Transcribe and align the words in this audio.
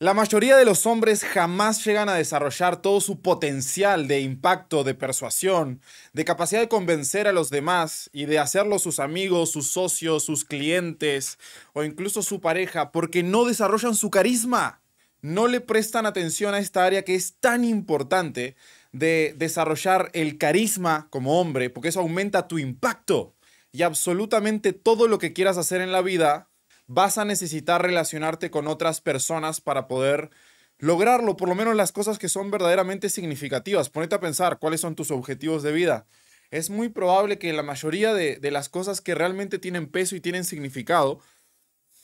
La 0.00 0.14
mayoría 0.14 0.56
de 0.56 0.64
los 0.64 0.86
hombres 0.86 1.24
jamás 1.24 1.84
llegan 1.84 2.08
a 2.08 2.14
desarrollar 2.14 2.80
todo 2.80 3.00
su 3.00 3.20
potencial 3.20 4.06
de 4.06 4.20
impacto, 4.20 4.84
de 4.84 4.94
persuasión, 4.94 5.80
de 6.12 6.24
capacidad 6.24 6.60
de 6.60 6.68
convencer 6.68 7.26
a 7.26 7.32
los 7.32 7.50
demás 7.50 8.08
y 8.12 8.26
de 8.26 8.38
hacerlos 8.38 8.82
sus 8.82 9.00
amigos, 9.00 9.50
sus 9.50 9.72
socios, 9.72 10.22
sus 10.22 10.44
clientes 10.44 11.40
o 11.72 11.82
incluso 11.82 12.22
su 12.22 12.40
pareja 12.40 12.92
porque 12.92 13.24
no 13.24 13.44
desarrollan 13.44 13.96
su 13.96 14.08
carisma. 14.08 14.82
No 15.20 15.48
le 15.48 15.60
prestan 15.60 16.06
atención 16.06 16.54
a 16.54 16.60
esta 16.60 16.84
área 16.84 17.02
que 17.02 17.16
es 17.16 17.34
tan 17.40 17.64
importante 17.64 18.54
de 18.92 19.34
desarrollar 19.36 20.12
el 20.14 20.38
carisma 20.38 21.08
como 21.10 21.40
hombre 21.40 21.70
porque 21.70 21.88
eso 21.88 21.98
aumenta 21.98 22.46
tu 22.46 22.60
impacto 22.60 23.34
y 23.72 23.82
absolutamente 23.82 24.72
todo 24.72 25.08
lo 25.08 25.18
que 25.18 25.32
quieras 25.32 25.58
hacer 25.58 25.80
en 25.80 25.90
la 25.90 26.02
vida 26.02 26.48
vas 26.88 27.18
a 27.18 27.24
necesitar 27.24 27.82
relacionarte 27.82 28.50
con 28.50 28.66
otras 28.66 29.00
personas 29.00 29.60
para 29.60 29.86
poder 29.86 30.30
lograrlo, 30.78 31.36
por 31.36 31.48
lo 31.48 31.54
menos 31.54 31.76
las 31.76 31.92
cosas 31.92 32.18
que 32.18 32.28
son 32.28 32.50
verdaderamente 32.50 33.10
significativas. 33.10 33.90
Ponete 33.90 34.16
a 34.16 34.20
pensar 34.20 34.58
cuáles 34.58 34.80
son 34.80 34.96
tus 34.96 35.10
objetivos 35.10 35.62
de 35.62 35.72
vida. 35.72 36.06
Es 36.50 36.70
muy 36.70 36.88
probable 36.88 37.38
que 37.38 37.52
la 37.52 37.62
mayoría 37.62 38.14
de, 38.14 38.38
las 38.50 38.70
cosas 38.70 39.02
que 39.02 39.14
realmente 39.14 39.58
tienen 39.58 39.86
peso 39.86 40.16
y 40.16 40.20
tienen 40.20 40.44
significado 40.44 41.20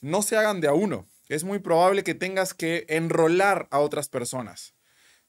no 0.02 0.20
se 0.20 0.36
hagan 0.36 0.60
de 0.60 0.68
a 0.68 0.74
uno. 0.74 1.08
Es 1.28 1.44
muy 1.44 1.60
probable 1.60 2.04
que 2.04 2.14
tengas 2.14 2.52
que 2.52 2.84
enrolar 2.90 3.68
a 3.70 3.78
otras 3.78 4.10
personas, 4.10 4.74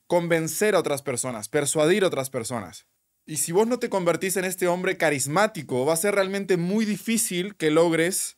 convencer 0.05 0.75
a 0.75 0.79
otras 0.79 1.01
personas, 1.01 1.47
persuadir 1.47 2.03
a 2.03 2.07
otras 2.07 2.29
personas. 2.29 2.87
Y 3.25 3.37
si 3.37 3.53
vos 3.53 3.67
no 3.67 3.79
te 3.79 3.89
convertís 3.89 4.35
en 4.35 4.43
este 4.43 4.67
hombre 4.67 4.97
carismático, 4.97 5.85
va 5.85 5.93
a 5.93 5.97
ser 5.97 6.13
realmente 6.13 6.57
muy 6.57 6.83
difícil 6.83 7.55
que 7.55 7.71
logres 7.71 8.35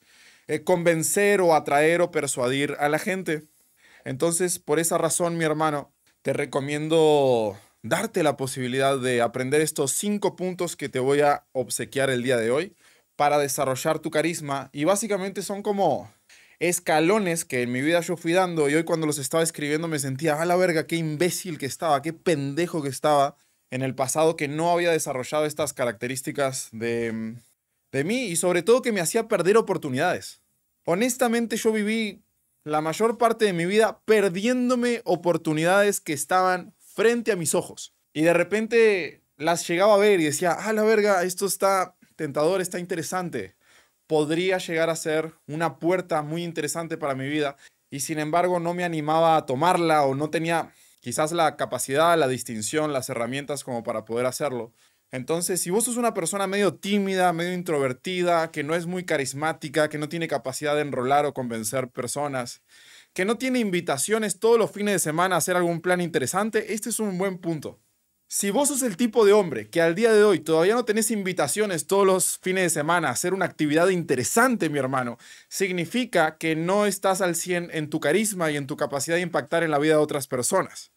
eh, 0.48 0.64
convencer 0.64 1.42
o 1.42 1.54
atraer 1.56 2.02
o 2.02 2.12
persuadir 2.12 2.76
a 2.80 2.90
la 2.90 3.00
gente. 3.00 3.44
Entonces, 4.06 4.60
por 4.60 4.80
esa 4.80 4.98
razón, 4.98 5.38
mi 5.38 5.44
hermano, 5.44 5.92
te 6.22 6.34
recomiendo 6.34 7.58
darte 7.84 8.24
la 8.24 8.38
posibilidad 8.38 8.98
de 8.98 9.22
aprender 9.22 9.62
estos 9.62 9.92
cinco 9.92 10.36
puntos 10.36 10.76
que 10.76 10.90
te 10.90 11.00
voy 11.00 11.22
a 11.22 11.46
obsequiar 11.52 12.10
el 12.10 12.24
día 12.24 12.38
de 12.38 12.52
hoy 12.52 12.76
para 13.16 13.38
desarrollar 13.38 14.00
tu 14.00 14.12
carisma. 14.12 14.70
Y 14.72 14.86
básicamente 14.86 15.42
son 15.42 15.62
como 15.64 16.12
escalones 16.60 17.46
que 17.46 17.62
en 17.62 17.72
mi 17.72 17.82
vida 17.82 18.02
yo 18.02 18.18
fui 18.18 18.34
dando 18.34 18.70
y 18.70 18.76
hoy 18.76 18.84
cuando 18.84 19.06
los 19.06 19.20
estaba 19.20 19.44
escribiendo 19.44 19.88
me 19.88 20.00
sentía, 20.00 20.42
a 20.42 20.46
la 20.46 20.56
verga, 20.56 20.88
qué 20.88 20.96
imbécil 20.96 21.58
que 21.58 21.66
estaba, 21.66 22.02
qué 22.02 22.14
pendejo 22.14 22.82
que 22.82 22.90
estaba 22.90 23.36
en 23.70 23.82
el 23.82 23.96
pasado 23.96 24.36
que 24.36 24.48
no 24.48 24.72
había 24.72 24.92
desarrollado 24.92 25.46
estas 25.46 25.74
características 25.74 26.70
de, 26.72 27.36
de 27.98 28.04
mí 28.04 28.26
y 28.26 28.36
sobre 28.36 28.62
todo 28.62 28.82
que 28.82 28.92
me 28.92 29.02
hacía 29.02 29.28
perder 29.28 29.58
oportunidades. 29.58 30.42
Honestamente 30.86 31.58
yo 31.58 31.72
viví 31.72 32.24
la 32.64 32.82
mayor 32.82 33.18
parte 33.18 33.46
de 33.46 33.54
mi 33.54 33.66
vida 33.66 34.02
perdiéndome 34.06 35.02
oportunidades 35.04 36.00
que 36.00 36.14
estaban 36.14 36.74
frente 36.78 37.32
a 37.32 37.36
mis 37.36 37.56
ojos. 37.56 37.94
Y 38.14 38.22
de 38.22 38.34
repente 38.34 39.24
las 39.36 39.68
llegaba 39.68 39.96
a 39.96 39.98
ver 39.98 40.20
y 40.20 40.26
decía, 40.26 40.52
ah, 40.52 40.74
la 40.74 40.84
verga, 40.84 41.24
esto 41.24 41.46
está 41.46 41.96
tentador, 42.16 42.62
está 42.62 42.80
interesante. 42.80 43.56
Podría 44.06 44.58
llegar 44.60 44.90
a 44.90 44.96
ser 44.96 45.34
una 45.48 45.80
puerta 45.80 46.22
muy 46.22 46.44
interesante 46.44 46.98
para 46.98 47.16
mi 47.16 47.28
vida. 47.28 47.58
Y 47.90 48.02
sin 48.02 48.20
embargo 48.20 48.60
no 48.60 48.74
me 48.74 48.84
animaba 48.84 49.38
a 49.38 49.46
tomarla 49.46 50.04
o 50.04 50.16
no 50.16 50.30
tenía 50.30 50.72
quizás 51.00 51.32
la 51.32 51.56
capacidad, 51.56 52.18
la 52.18 52.28
distinción, 52.28 52.94
las 52.94 53.10
herramientas 53.10 53.64
como 53.64 53.84
para 53.84 54.06
poder 54.06 54.26
hacerlo. 54.26 54.74
Entonces, 55.12 55.62
si 55.62 55.70
vos 55.70 55.86
sos 55.86 55.96
una 55.98 56.14
persona 56.14 56.48
medio 56.48 56.76
tímida, 56.76 57.32
medio 57.32 57.54
introvertida, 57.54 58.52
que 58.52 58.64
no 58.64 58.76
es 58.76 58.86
muy 58.86 59.06
carismática, 59.06 59.90
que 59.90 59.98
no 59.98 60.10
tiene 60.10 60.28
capacidad 60.28 60.76
de 60.76 60.82
enrolar 60.82 61.26
o 61.26 61.34
convencer 61.34 61.90
personas, 61.90 62.62
que 63.14 63.24
no 63.24 63.38
tiene 63.38 63.60
invitaciones 63.60 64.40
todos 64.40 64.60
los 64.60 64.72
fines 64.72 64.94
de 64.96 65.00
semana 65.00 65.36
a 65.36 65.38
hacer 65.38 65.56
algún 65.56 65.82
plan 65.82 66.02
interesante, 66.02 66.74
este 66.74 66.90
es 66.90 67.00
un 67.00 67.18
buen 67.18 67.38
punto. 67.38 67.80
Si 68.30 68.50
vos 68.52 68.68
sos 68.68 68.82
el 68.84 68.98
tipo 68.98 69.26
de 69.26 69.32
hombre 69.32 69.70
que 69.70 69.82
al 69.82 69.96
día 69.96 70.12
de 70.12 70.26
hoy 70.26 70.42
todavía 70.42 70.76
no 70.76 70.84
tenés 70.84 71.12
invitaciones 71.12 71.88
todos 71.88 72.06
los 72.06 72.38
fines 72.40 72.64
de 72.64 72.70
semana 72.70 73.08
a 73.08 73.12
hacer 73.12 73.34
una 73.34 73.46
actividad 73.46 73.88
interesante, 73.88 74.70
mi 74.70 74.80
hermano, 74.80 75.18
significa 75.48 76.38
que 76.38 76.58
no 76.58 76.86
estás 76.86 77.22
al 77.22 77.36
100 77.36 77.70
en 77.72 77.90
tu 77.90 78.02
carisma 78.02 78.52
y 78.52 78.58
en 78.58 78.68
tu 78.68 78.76
capacidad 78.76 79.16
de 79.16 79.22
impactar 79.22 79.64
en 79.64 79.72
la 79.72 79.80
vida 79.80 79.94
de 79.94 80.02
otras 80.02 80.28
personas. 80.28 80.92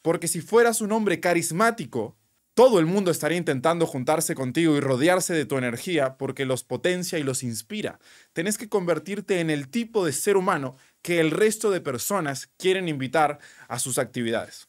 Porque 0.00 0.28
si 0.28 0.40
fueras 0.40 0.80
un 0.80 0.92
hombre 0.92 1.18
carismático, 1.18 2.16
todo 2.56 2.78
el 2.78 2.86
mundo 2.86 3.10
estaría 3.10 3.36
intentando 3.36 3.86
juntarse 3.86 4.34
contigo 4.34 4.76
y 4.76 4.80
rodearse 4.80 5.34
de 5.34 5.44
tu 5.44 5.58
energía 5.58 6.16
porque 6.16 6.46
los 6.46 6.64
potencia 6.64 7.18
y 7.18 7.22
los 7.22 7.42
inspira. 7.42 8.00
Tenés 8.32 8.56
que 8.56 8.70
convertirte 8.70 9.40
en 9.40 9.50
el 9.50 9.68
tipo 9.68 10.06
de 10.06 10.14
ser 10.14 10.38
humano 10.38 10.74
que 11.02 11.20
el 11.20 11.32
resto 11.32 11.70
de 11.70 11.82
personas 11.82 12.48
quieren 12.56 12.88
invitar 12.88 13.40
a 13.68 13.78
sus 13.78 13.98
actividades. 13.98 14.68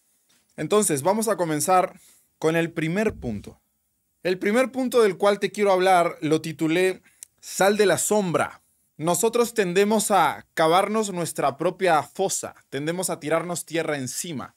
Entonces, 0.57 1.01
vamos 1.01 1.29
a 1.29 1.37
comenzar 1.37 1.97
con 2.39 2.57
el 2.57 2.73
primer 2.73 3.13
punto. 3.13 3.61
El 4.21 4.37
primer 4.37 4.73
punto 4.73 5.01
del 5.01 5.15
cual 5.15 5.39
te 5.39 5.53
quiero 5.53 5.71
hablar 5.71 6.17
lo 6.19 6.41
titulé 6.41 7.01
Sal 7.39 7.77
de 7.77 7.85
la 7.85 7.97
sombra. 7.97 8.63
Nosotros 8.97 9.53
tendemos 9.53 10.11
a 10.11 10.45
cavarnos 10.55 11.13
nuestra 11.13 11.55
propia 11.55 12.03
fosa, 12.03 12.53
tendemos 12.69 13.09
a 13.09 13.21
tirarnos 13.21 13.63
tierra 13.63 13.95
encima, 13.95 14.55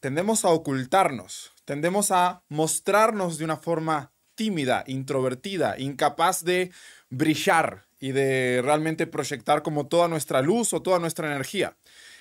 tendemos 0.00 0.44
a 0.44 0.48
ocultarnos, 0.48 1.55
tendemos 1.66 2.10
a 2.10 2.42
mostrarnos 2.48 3.36
de 3.36 3.44
una 3.44 3.58
forma 3.58 4.14
tímida, 4.34 4.84
introvertida, 4.86 5.74
incapaz 5.78 6.44
de 6.44 6.70
brillar 7.10 7.86
y 8.00 8.12
de 8.12 8.62
realmente 8.62 9.06
proyectar 9.06 9.62
como 9.62 9.86
toda 9.86 10.08
nuestra 10.08 10.40
luz 10.40 10.72
o 10.72 10.80
toda 10.80 10.98
nuestra 10.98 11.26
energía. 11.26 11.76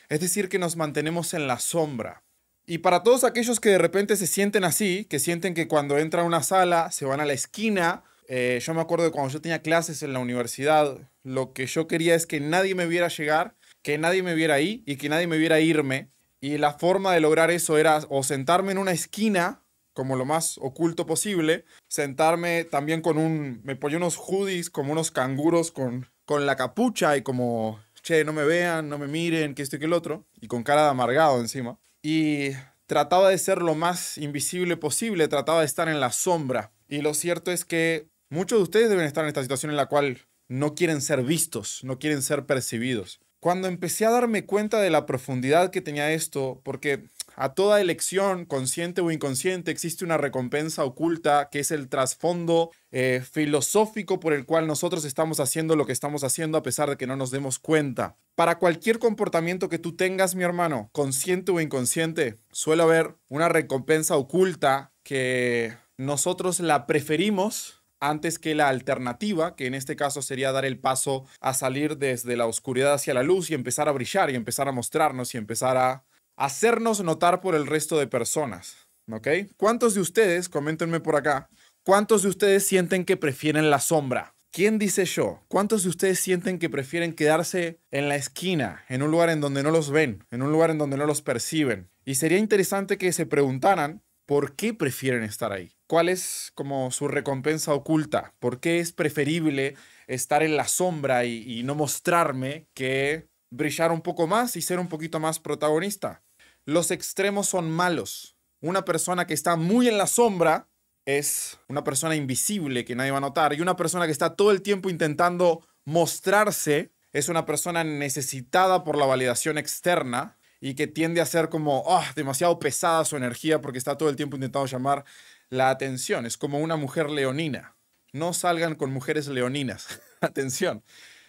Es 0.10 0.20
decir, 0.20 0.50
que 0.50 0.60
nos 0.60 0.76
mantenemos 0.76 1.34
en 1.34 1.48
la 1.48 1.60
sombra. 1.60 2.24
Y 2.66 2.80
para 2.80 3.04
todos 3.04 3.24
aquellos 3.24 3.60
que 3.60 3.70
de 3.70 3.78
repente 3.78 4.16
se 4.16 4.28
sienten 4.28 4.64
así, 4.64 5.06
que 5.06 5.20
sienten 5.20 5.54
que 5.54 5.68
cuando 5.68 5.98
entran 5.98 6.24
a 6.24 6.28
una 6.28 6.44
sala 6.44 6.92
se 6.92 7.06
van 7.06 7.20
a 7.20 7.26
la 7.26 7.34
esquina, 7.34 8.04
eh, 8.28 8.60
yo 8.62 8.74
me 8.74 8.82
acuerdo 8.82 9.06
de 9.06 9.12
cuando 9.12 9.32
yo 9.32 9.42
tenía 9.42 9.62
clases 9.62 10.02
en 10.02 10.14
la 10.14 10.20
universidad, 10.20 11.12
lo 11.24 11.54
que 11.54 11.68
yo 11.68 11.88
quería 11.88 12.16
es 12.16 12.26
que 12.26 12.40
nadie 12.40 12.74
me 12.74 12.88
viera 12.88 13.08
llegar, 13.08 13.56
que 13.84 14.00
nadie 14.00 14.24
me 14.24 14.34
viera 14.34 14.56
ahí 14.56 14.84
y 14.88 14.96
que 14.96 15.10
nadie 15.10 15.28
me 15.28 15.38
viera 15.38 15.60
irme. 15.60 16.10
Y 16.46 16.60
la 16.60 16.74
forma 16.74 17.12
de 17.12 17.22
lograr 17.22 17.50
eso 17.50 17.76
era 17.80 18.02
o 18.08 18.22
sentarme 18.22 18.72
en 18.72 18.78
una 18.78 18.92
esquina, 18.92 19.64
como 19.94 20.16
lo 20.16 20.26
más 20.26 20.60
oculto 20.60 21.08
posible, 21.08 21.66
sentarme 21.88 22.66
también 22.66 23.02
con 23.02 23.18
un, 23.18 23.62
me 23.64 23.76
ponía 23.76 23.98
unos 23.98 24.16
hoodies 24.16 24.70
como 24.70 24.92
unos 24.92 25.10
canguros 25.10 25.72
con, 25.72 26.08
con 26.24 26.46
la 26.46 26.56
capucha 26.56 27.18
y 27.18 27.24
como, 27.24 27.80
che, 28.04 28.24
no 28.24 28.32
me 28.32 28.44
vean, 28.44 28.90
no 28.90 29.00
me 29.00 29.08
miren, 29.08 29.56
que 29.56 29.64
esto 29.64 29.78
y 29.78 29.80
que 29.80 29.86
el 29.86 29.94
otro, 29.94 30.24
y 30.40 30.46
con 30.46 30.62
cara 30.62 30.84
de 30.84 30.90
amargado 30.90 31.40
encima. 31.40 31.80
Y 32.04 32.52
trataba 32.86 33.30
de 33.30 33.40
ser 33.40 33.64
lo 33.64 33.74
más 33.74 34.20
invisible 34.20 34.78
posible, 34.78 35.28
trataba 35.28 35.62
de 35.62 35.66
estar 35.66 35.90
en 35.90 36.00
la 36.00 36.12
sombra. 36.12 36.74
Y 36.88 37.02
lo 37.02 37.16
cierto 37.16 37.52
es 37.52 37.66
que 37.66 38.08
muchos 38.30 38.60
de 38.60 38.64
ustedes 38.64 38.90
deben 38.92 39.08
estar 39.08 39.24
en 39.24 39.30
esta 39.30 39.42
situación 39.42 39.72
en 39.72 39.78
la 39.78 39.88
cual 39.88 40.20
no 40.48 40.76
quieren 40.76 41.02
ser 41.02 41.24
vistos, 41.24 41.84
no 41.84 41.98
quieren 41.98 42.22
ser 42.22 42.46
percibidos 42.46 43.20
cuando 43.46 43.68
empecé 43.68 44.08
a 44.08 44.10
darme 44.10 44.48
cuenta 44.48 44.82
de 44.82 44.90
la 44.90 45.06
profundidad 45.06 45.70
que 45.70 45.80
tenía 45.80 46.12
esto, 46.12 46.62
porque 46.64 47.12
a 47.36 47.54
toda 47.54 47.80
elección, 47.80 48.46
consciente 48.46 49.02
o 49.02 49.12
inconsciente, 49.12 49.70
existe 49.70 50.04
una 50.04 50.18
recompensa 50.18 50.84
oculta 50.84 51.50
que 51.52 51.60
es 51.60 51.70
el 51.70 51.88
trasfondo 51.88 52.72
eh, 52.90 53.22
filosófico 53.24 54.20
por 54.20 54.34
el 54.34 54.48
cual 54.48 54.66
nosotros 54.66 55.06
estamos 55.06 55.40
haciendo 55.40 55.76
lo 55.76 55.86
que 55.86 55.92
estamos 55.92 56.24
haciendo 56.24 56.58
a 56.58 56.64
pesar 56.64 56.90
de 56.90 56.98
que 56.98 57.06
no 57.06 57.18
nos 57.18 57.30
demos 57.30 57.60
cuenta. 57.60 58.16
Para 58.34 58.58
cualquier 58.58 58.98
comportamiento 58.98 59.70
que 59.70 59.78
tú 59.78 59.96
tengas, 59.96 60.34
mi 60.34 60.44
hermano, 60.44 60.90
consciente 60.92 61.52
o 61.52 61.62
inconsciente, 61.62 62.38
suele 62.52 62.82
haber 62.82 63.14
una 63.30 63.48
recompensa 63.48 64.18
oculta 64.18 64.92
que 65.04 65.78
nosotros 65.98 66.60
la 66.60 66.88
preferimos 66.88 67.75
antes 68.00 68.40
que 68.40 68.56
la 68.56 68.70
alternativa, 68.70 69.56
que 69.56 69.68
en 69.68 69.74
este 69.74 69.96
caso 69.96 70.22
sería 70.22 70.52
dar 70.52 70.66
el 70.66 70.80
paso 70.80 71.26
a 71.40 71.54
salir 71.54 71.98
desde 71.98 72.38
la 72.38 72.46
oscuridad 72.46 72.94
hacia 72.94 73.14
la 73.14 73.24
luz 73.24 73.50
y 73.50 73.54
empezar 73.54 73.90
a 73.90 73.92
brillar 73.92 74.30
y 74.30 74.36
empezar 74.36 74.68
a 74.68 74.72
mostrarnos 74.72 75.34
y 75.34 75.38
empezar 75.38 75.78
a 75.78 76.04
hacernos 76.36 77.04
notar 77.04 77.42
por 77.42 77.56
el 77.56 77.68
resto 77.68 77.98
de 77.98 78.08
personas. 78.08 78.78
¿Ok? 79.12 79.28
¿Cuántos 79.58 79.94
de 79.94 80.02
ustedes, 80.02 80.50
coméntenme 80.50 81.00
por 81.00 81.16
acá, 81.16 81.48
cuántos 81.84 82.24
de 82.24 82.30
ustedes 82.30 82.66
sienten 82.66 83.06
que 83.06 83.18
prefieren 83.18 83.70
la 83.70 83.80
sombra? 83.80 84.34
¿Quién 84.52 84.80
dice 84.80 85.06
yo? 85.06 85.44
¿Cuántos 85.50 85.84
de 85.84 85.90
ustedes 85.90 86.20
sienten 86.20 86.60
que 86.60 86.70
prefieren 86.70 87.14
quedarse 87.14 87.78
en 87.92 88.08
la 88.08 88.16
esquina, 88.16 88.86
en 88.88 89.04
un 89.04 89.12
lugar 89.12 89.30
en 89.30 89.42
donde 89.42 89.64
no 89.64 89.70
los 89.70 89.92
ven, 89.92 90.24
en 90.32 90.42
un 90.42 90.52
lugar 90.52 90.72
en 90.72 90.78
donde 90.78 90.96
no 90.96 91.06
los 91.06 91.22
perciben? 91.22 91.90
Y 92.06 92.16
sería 92.16 92.38
interesante 92.38 92.98
que 92.98 93.12
se 93.12 93.26
preguntaran 93.26 94.02
por 94.26 94.56
qué 94.56 94.74
prefieren 94.74 95.24
estar 95.24 95.52
ahí. 95.52 95.75
¿Cuál 95.88 96.10
es 96.10 96.52
como 96.56 96.90
su 96.90 97.08
recompensa 97.08 97.74
oculta? 97.74 98.34
¿Por 98.40 98.60
qué 98.60 98.80
es 98.80 98.92
preferible 98.92 99.76
estar 100.08 100.42
en 100.42 100.58
la 100.58 100.68
sombra 100.68 101.26
y, 101.26 101.62
no 101.64 101.76
mostrarme 101.76 102.68
que 102.74 103.28
brillar 103.52 103.92
un 103.92 104.02
poco 104.02 104.26
más 104.26 104.56
y 104.56 104.62
ser 104.62 104.80
un 104.80 104.88
poquito 104.88 105.20
más 105.20 105.40
protagonista? 105.40 106.24
Los 106.66 106.90
extremos 106.90 107.48
son 107.48 107.70
malos. 107.70 108.36
Una 108.62 108.84
persona 108.84 109.28
que 109.28 109.36
está 109.36 109.56
muy 109.58 109.88
en 109.88 110.00
la 110.00 110.08
sombra 110.08 110.68
es 111.06 111.60
una 111.68 111.84
persona 111.84 112.16
invisible 112.16 112.84
que 112.84 112.96
nadie 112.96 113.12
va 113.12 113.18
a 113.18 113.22
notar 113.22 113.54
y 113.54 113.62
una 113.62 113.76
persona 113.76 114.08
que 114.08 114.12
está 114.12 114.36
todo 114.36 114.50
el 114.50 114.64
tiempo 114.64 114.90
intentando 114.90 115.68
mostrarse 115.84 116.92
es 117.14 117.30
una 117.30 117.46
persona 117.46 117.84
necesitada 117.84 118.84
por 118.84 118.98
la 118.98 119.06
validación 119.06 119.60
externa 119.60 120.36
y 120.60 120.74
que 120.74 120.88
tiende 120.88 121.22
a 121.22 121.26
ser 121.28 121.50
como 121.50 121.84
ah, 121.88 122.12
demasiado 122.16 122.58
pesada 122.58 123.06
su 123.06 123.16
energía 123.16 123.62
porque 123.62 123.78
está 123.78 123.98
todo 123.98 124.10
el 124.10 124.16
tiempo 124.16 124.36
intentando 124.36 124.66
llamar 124.66 125.06
la 125.50 125.70
atención. 125.70 126.26
Es 126.26 126.38
como 126.38 126.60
una 126.60 126.76
mujer 126.76 127.10
leonina. 127.10 127.76
No 128.14 128.34
salgan 128.34 128.76
con 128.76 128.92
mujeres 128.92 129.28
leoninas. 129.28 130.02
Atención. 130.22 130.84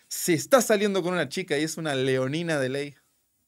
Si 0.09 0.35
estás 0.35 0.67
saliendo 0.67 1.03
con 1.03 1.15
una 1.15 1.29
chica 1.29 1.59
y 1.59 1.65
es 1.65 1.77
una 1.77 1.95
leonina 1.95 2.61
de 2.61 2.69
ley, 2.69 2.95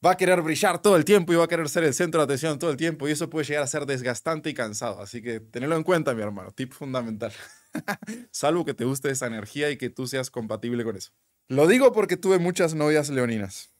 va 0.05 0.12
a 0.12 0.17
querer 0.17 0.43
brillar 0.43 0.82
todo 0.82 0.97
el 0.97 1.05
tiempo 1.05 1.32
y 1.32 1.37
va 1.37 1.44
a 1.44 1.49
querer 1.49 1.69
ser 1.69 1.85
el 1.85 1.94
centro 1.94 2.20
de 2.20 2.25
atención 2.25 2.59
todo 2.59 2.70
el 2.70 2.76
tiempo 2.76 3.09
y 3.09 3.12
eso 3.12 3.31
puede 3.31 3.47
llegar 3.47 3.62
a 3.62 3.69
ser 3.69 3.87
desgastante 3.87 4.50
y 4.50 4.55
cansado. 4.55 5.00
Así 5.00 5.23
que 5.23 5.41
tenedlo 5.41 5.76
en 5.76 5.85
cuenta, 5.85 6.15
mi 6.15 6.23
hermano. 6.23 6.50
Tip 6.50 6.73
fundamental. 6.73 7.32
Salvo 8.32 8.65
que 8.65 8.75
te 8.75 8.85
guste 8.85 9.11
esa 9.11 9.26
energía 9.26 9.70
y 9.70 9.76
que 9.76 9.91
tú 9.91 10.06
seas 10.06 10.31
compatible 10.31 10.85
con 10.85 10.97
eso. 10.97 11.12
Lo 11.49 11.67
digo 11.67 11.93
porque 11.93 12.17
tuve 12.17 12.38
muchas 12.38 12.75
novias 12.75 13.09
leoninas. 13.09 13.73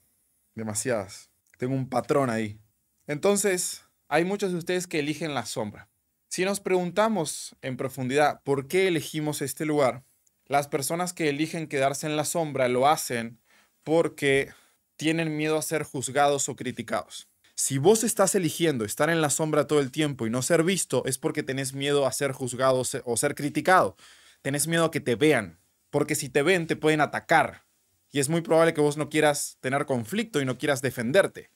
Demasiadas. 0.55 1.31
Tengo 1.58 1.75
un 1.75 1.88
patrón 1.88 2.31
ahí. 2.31 2.61
Entonces, 3.06 3.85
hay 4.08 4.25
muchos 4.25 4.52
de 4.52 4.58
ustedes 4.58 4.87
que 4.87 5.00
eligen 5.00 5.35
la 5.35 5.44
sombra. 5.44 5.88
Si 6.28 6.44
nos 6.44 6.60
preguntamos 6.60 7.56
en 7.62 7.78
profundidad 7.78 8.42
por 8.44 8.69
qué 8.69 8.86
elegimos 8.86 9.40
este 9.40 9.64
lugar, 9.64 10.04
las 10.46 10.69
personas 10.69 11.14
que 11.14 11.30
eligen 11.30 11.69
quedarse 11.69 12.06
en 12.06 12.16
la 12.16 12.25
sombra 12.25 12.69
lo 12.69 12.86
hacen 12.86 13.40
porque 13.82 14.52
tienen 14.96 15.36
miedo 15.36 15.56
a 15.56 15.62
ser 15.62 15.84
juzgados 15.84 16.48
o 16.50 16.56
criticados. 16.56 17.28
Si 17.54 17.78
vos 17.78 18.04
estás 18.04 18.34
eligiendo 18.34 18.84
estar 18.84 19.08
en 19.08 19.22
la 19.22 19.30
sombra 19.30 19.66
todo 19.66 19.80
el 19.80 19.90
tiempo 19.90 20.26
y 20.26 20.30
no 20.30 20.42
ser 20.42 20.64
visto, 20.64 21.02
es 21.06 21.19
porque 21.19 21.42
tenés 21.42 21.72
miedo 21.72 22.06
a 22.06 22.12
ser 22.12 22.32
juzgado 22.32 22.82
o 23.04 23.16
ser 23.16 23.34
criticado. 23.34 23.96
Tenés 24.42 24.69
miedo 24.69 24.84
a 24.84 24.90
que 24.90 25.00
te 25.00 25.16
vean, 25.16 25.58
porque 25.90 26.14
si 26.14 26.28
te 26.28 26.42
ven 26.42 26.66
te 26.66 26.76
pueden 26.76 27.00
atacar. 27.00 27.64
Y 28.10 28.20
es 28.20 28.28
muy 28.28 28.42
probable 28.42 28.75
que 28.75 28.80
vos 28.80 28.96
no 28.96 29.08
quieras 29.08 29.56
tener 29.60 29.86
conflicto 29.86 30.40
y 30.40 30.44
no 30.44 30.56
quieras 30.58 30.82
defenderte. 30.82 31.50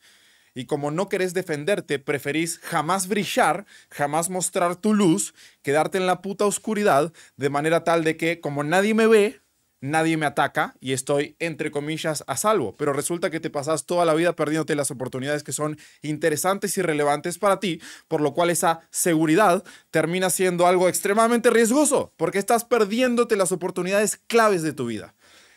Y 0.54 0.66
como 0.66 0.90
no 0.90 1.08
querés 1.08 1.34
defenderte, 1.34 1.98
preferís 1.98 2.58
jamás 2.58 3.08
brillar, 3.08 3.64
jamás 3.90 4.30
mostrar 4.30 4.76
tu 4.76 4.94
luz, 4.94 5.34
quedarte 5.62 5.98
en 5.98 6.06
la 6.06 6.20
puta 6.22 6.44
oscuridad, 6.44 7.12
de 7.36 7.50
manera 7.50 7.84
tal 7.84 8.04
de 8.04 8.16
que 8.16 8.40
como 8.40 8.62
nadie 8.62 8.94
me 8.94 9.06
ve, 9.06 9.42
nadie 9.82 10.16
me 10.16 10.26
ataca 10.26 10.74
y 10.80 10.92
estoy, 10.92 11.36
entre 11.38 11.70
comillas, 11.70 12.24
a 12.26 12.36
salvo. 12.38 12.76
Pero 12.76 12.94
resulta 12.94 13.30
que 13.30 13.40
te 13.40 13.50
pasas 13.50 13.84
toda 13.84 14.06
la 14.06 14.14
vida 14.14 14.34
perdiéndote 14.34 14.74
las 14.74 14.90
oportunidades 14.90 15.42
que 15.42 15.52
son 15.52 15.76
interesantes 16.00 16.78
y 16.78 16.82
relevantes 16.82 17.38
para 17.38 17.60
ti, 17.60 17.80
por 18.08 18.22
lo 18.22 18.32
cual 18.32 18.48
esa 18.48 18.80
seguridad 18.90 19.62
termina 19.90 20.30
siendo 20.30 20.66
algo 20.66 20.88
extremadamente 20.88 21.50
riesgoso, 21.50 22.12
porque 22.16 22.38
estás 22.38 22.64
perdiéndote 22.64 23.36
las 23.36 23.52
oportunidades 23.52 24.16
claves 24.26 24.62
de 24.62 24.72
tu 24.72 24.86
vida. 24.86 25.14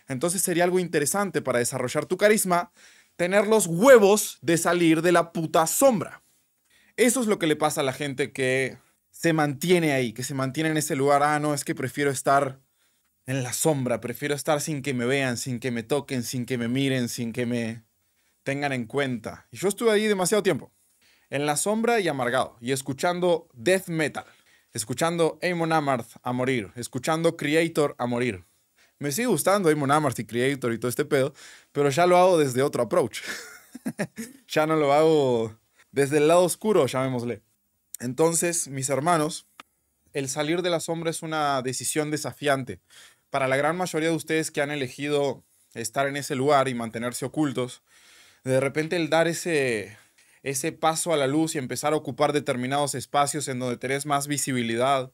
Entonces 0.08 0.42
sería 0.42 0.66
algo 0.66 0.80
interesante 0.80 1.42
para 1.42 1.60
desarrollar 1.60 2.06
tu 2.06 2.18
carisma, 2.18 2.72
tener 3.16 3.48
los 3.48 3.68
huevos 3.68 4.38
de 4.42 4.58
salir 4.58 5.02
de 5.02 5.12
la 5.12 5.32
puta 5.32 5.68
sombra. 5.68 6.24
Eso 6.98 7.22
es 7.22 7.28
lo 7.28 7.40
que 7.40 7.48
le 7.48 7.56
pasa 7.56 7.82
a 7.82 7.84
la 7.84 7.94
gente 7.94 8.32
que 8.32 8.78
se 9.12 9.34
mantiene 9.34 9.94
ahí, 9.94 10.14
que 10.14 10.24
se 10.24 10.34
mantiene 10.34 10.70
en 10.70 10.78
ese 10.78 10.96
lugar. 10.96 11.24
Ah, 11.24 11.40
no, 11.40 11.54
es 11.54 11.64
que 11.64 11.76
prefiero 11.76 12.12
estar 12.12 12.60
en 13.26 13.44
la 13.44 13.54
sombra, 13.54 14.02
prefiero 14.02 14.36
estar 14.36 14.62
sin 14.62 14.82
que 14.82 14.94
me 14.94 15.06
vean, 15.06 15.38
sin 15.38 15.60
que 15.60 15.72
me 15.72 15.84
toquen, 15.84 16.24
sin 16.24 16.46
que 16.46 16.58
me 16.58 16.68
miren, 16.68 17.10
sin 17.10 17.34
que 17.34 17.46
me 17.46 17.84
tengan 18.44 18.72
en 18.72 18.86
cuenta. 18.86 19.48
Y 19.52 19.58
yo 19.58 19.68
estuve 19.68 19.92
ahí 19.92 20.06
demasiado 20.06 20.44
tiempo, 20.44 20.72
en 21.30 21.46
la 21.46 21.58
sombra 21.58 22.00
y 22.00 22.08
amargado, 22.08 22.58
y 22.62 22.72
escuchando 22.72 23.50
death 23.54 23.88
metal, 23.88 24.26
escuchando 24.74 25.40
Amon 25.42 25.74
Amarth 25.74 26.18
a 26.22 26.32
morir, 26.34 26.72
escuchando 26.76 27.36
Creator 27.36 27.96
a 27.98 28.06
morir. 28.06 28.46
Me 29.00 29.12
sigue 29.12 29.28
gustando 29.28 29.70
Amon 29.70 29.92
Amarth 29.92 30.20
y 30.20 30.26
Creator 30.26 30.74
y 30.74 30.80
todo 30.80 30.90
este 30.90 31.06
pedo, 31.06 31.34
pero 31.72 31.90
ya 31.90 32.06
lo 32.06 32.18
hago 32.18 32.38
desde 32.38 32.62
otro 32.62 32.84
approach. 32.84 33.22
ya 34.48 34.66
no 34.66 34.76
lo 34.76 34.94
hago 34.94 35.58
desde 35.92 36.18
el 36.18 36.28
lado 36.28 36.44
oscuro, 36.44 36.86
llamémosle. 36.88 37.42
Entonces, 38.00 38.68
mis 38.68 38.90
hermanos, 38.90 39.48
el 40.14 40.30
salir 40.30 40.62
de 40.62 40.70
la 40.70 40.80
sombra 40.80 41.10
es 41.10 41.24
una 41.24 41.62
decisión 41.62 42.10
desafiante 42.12 42.80
para 43.30 43.48
la 43.50 43.58
gran 43.58 43.76
mayoría 43.76 44.10
de 44.10 44.16
ustedes 44.16 44.50
que 44.50 44.62
han 44.62 44.72
elegido 44.72 45.44
estar 45.74 46.08
en 46.08 46.16
ese 46.16 46.36
lugar 46.36 46.70
y 46.70 46.74
mantenerse 46.74 47.26
ocultos, 47.26 47.84
de 48.46 48.60
repente 48.60 48.96
el 48.96 49.10
dar 49.10 49.28
ese, 49.28 49.98
ese 50.42 50.72
paso 50.72 51.12
a 51.12 51.18
la 51.18 51.28
luz 51.28 51.56
y 51.56 51.58
empezar 51.58 51.94
a 51.94 51.98
ocupar 51.98 52.32
determinados 52.32 52.96
espacios 52.96 53.48
en 53.48 53.60
donde 53.60 53.76
tenés 53.76 54.06
más 54.06 54.28
visibilidad, 54.28 55.12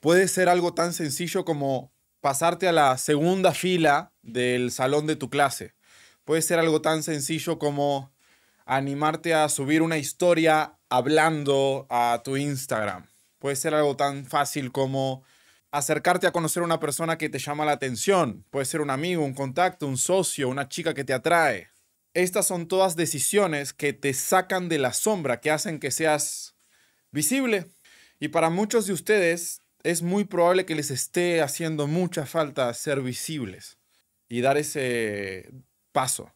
puede 0.00 0.28
ser 0.28 0.48
algo 0.48 0.72
tan 0.72 0.94
sencillo 0.94 1.44
como 1.44 1.92
pasarte 2.20 2.68
a 2.68 2.72
la 2.72 2.98
segunda 2.98 3.52
fila 3.52 4.12
del 4.22 4.70
salón 4.70 5.06
de 5.06 5.16
tu 5.16 5.30
clase. 5.30 5.74
Puede 6.24 6.42
ser 6.42 6.58
algo 6.58 6.82
tan 6.82 7.02
sencillo 7.02 7.58
como 7.58 8.12
animarte 8.66 9.34
a 9.34 9.48
subir 9.48 9.82
una 9.82 9.98
historia 9.98 10.78
hablando 10.90 11.86
a 11.88 12.20
tu 12.24 12.36
Instagram. 12.36 13.06
Puede 13.38 13.56
ser 13.56 13.74
algo 13.74 13.96
tan 13.96 14.26
fácil 14.26 14.72
como 14.72 15.22
acercarte 15.70 16.26
a 16.26 16.32
conocer 16.32 16.62
a 16.62 16.66
una 16.66 16.80
persona 16.80 17.18
que 17.18 17.28
te 17.28 17.38
llama 17.38 17.64
la 17.64 17.72
atención. 17.72 18.44
Puede 18.50 18.66
ser 18.66 18.80
un 18.80 18.90
amigo, 18.90 19.24
un 19.24 19.34
contacto, 19.34 19.86
un 19.86 19.96
socio, 19.96 20.48
una 20.48 20.68
chica 20.68 20.94
que 20.94 21.04
te 21.04 21.14
atrae. 21.14 21.68
Estas 22.14 22.46
son 22.46 22.68
todas 22.68 22.96
decisiones 22.96 23.72
que 23.72 23.92
te 23.92 24.12
sacan 24.12 24.68
de 24.68 24.78
la 24.78 24.92
sombra, 24.92 25.40
que 25.40 25.50
hacen 25.50 25.78
que 25.78 25.90
seas 25.90 26.56
visible. 27.10 27.66
Y 28.18 28.28
para 28.28 28.50
muchos 28.50 28.86
de 28.86 28.92
ustedes 28.92 29.62
es 29.82 30.02
muy 30.02 30.24
probable 30.24 30.66
que 30.66 30.74
les 30.74 30.90
esté 30.90 31.40
haciendo 31.42 31.86
mucha 31.86 32.26
falta 32.26 32.72
ser 32.74 33.00
visibles 33.00 33.78
y 34.28 34.40
dar 34.40 34.58
ese 34.58 35.50
paso, 35.92 36.34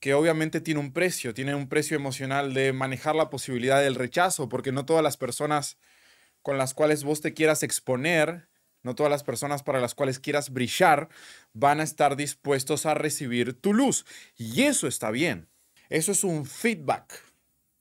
que 0.00 0.14
obviamente 0.14 0.60
tiene 0.60 0.80
un 0.80 0.92
precio, 0.92 1.34
tiene 1.34 1.54
un 1.54 1.68
precio 1.68 1.96
emocional 1.96 2.54
de 2.54 2.72
manejar 2.72 3.14
la 3.14 3.30
posibilidad 3.30 3.80
del 3.80 3.94
rechazo, 3.94 4.48
porque 4.48 4.72
no 4.72 4.84
todas 4.84 5.02
las 5.02 5.16
personas 5.16 5.78
con 6.42 6.58
las 6.58 6.74
cuales 6.74 7.04
vos 7.04 7.20
te 7.20 7.34
quieras 7.34 7.62
exponer 7.62 8.48
no 8.82 8.94
todas 8.94 9.10
las 9.10 9.22
personas 9.22 9.62
para 9.62 9.80
las 9.80 9.94
cuales 9.94 10.18
quieras 10.18 10.50
brillar 10.50 11.08
van 11.52 11.80
a 11.80 11.84
estar 11.84 12.16
dispuestos 12.16 12.86
a 12.86 12.94
recibir 12.94 13.54
tu 13.54 13.74
luz. 13.74 14.04
Y 14.36 14.62
eso 14.62 14.86
está 14.88 15.10
bien. 15.10 15.48
Eso 15.88 16.12
es 16.12 16.24
un 16.24 16.46
feedback. 16.46 17.22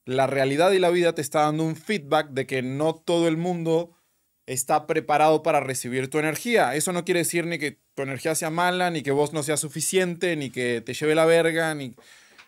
La 0.05 0.27
realidad 0.27 0.71
y 0.71 0.79
la 0.79 0.89
vida 0.89 1.13
te 1.13 1.21
está 1.21 1.41
dando 1.41 1.63
un 1.63 1.75
feedback 1.75 2.29
de 2.29 2.45
que 2.45 2.61
no 2.61 2.95
todo 2.95 3.27
el 3.27 3.37
mundo 3.37 3.97
está 4.45 4.87
preparado 4.87 5.43
para 5.43 5.59
recibir 5.59 6.09
tu 6.09 6.19
energía. 6.19 6.75
Eso 6.75 6.91
no 6.91 7.05
quiere 7.05 7.19
decir 7.19 7.45
ni 7.45 7.57
que 7.57 7.79
tu 7.95 8.01
energía 8.01 8.35
sea 8.35 8.49
mala, 8.49 8.89
ni 8.89 9.03
que 9.03 9.11
vos 9.11 9.33
no 9.33 9.43
seas 9.43 9.59
suficiente, 9.59 10.35
ni 10.35 10.49
que 10.49 10.81
te 10.81 10.93
lleve 10.93 11.15
la 11.15 11.25
verga, 11.25 11.73
ni 11.75 11.95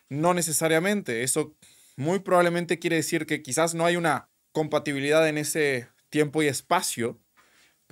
no 0.10 0.34
necesariamente. 0.34 1.24
Eso 1.24 1.56
muy 1.95 2.19
probablemente 2.19 2.80
quiere 2.80 2.98
decir 2.98 3.25
que 3.25 3.42
quizás 3.42 3.74
no 3.74 3.86
hay 3.86 3.95
una 3.95 4.29
compatibilidad 4.51 5.27
en 5.27 5.38
ese 5.38 5.88
tiempo 6.10 6.44
y 6.44 6.48
espacio 6.48 7.20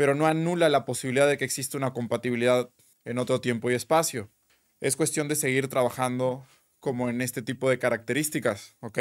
pero 0.01 0.15
no 0.15 0.25
anula 0.25 0.67
la 0.69 0.83
posibilidad 0.83 1.27
de 1.27 1.37
que 1.37 1.45
exista 1.45 1.77
una 1.77 1.93
compatibilidad 1.93 2.71
en 3.05 3.19
otro 3.19 3.41
tiempo 3.41 3.69
y 3.69 3.75
espacio. 3.75 4.31
Es 4.79 4.95
cuestión 4.95 5.27
de 5.27 5.35
seguir 5.35 5.67
trabajando 5.67 6.43
como 6.79 7.09
en 7.09 7.21
este 7.21 7.43
tipo 7.43 7.69
de 7.69 7.77
características, 7.77 8.75
¿ok? 8.79 8.99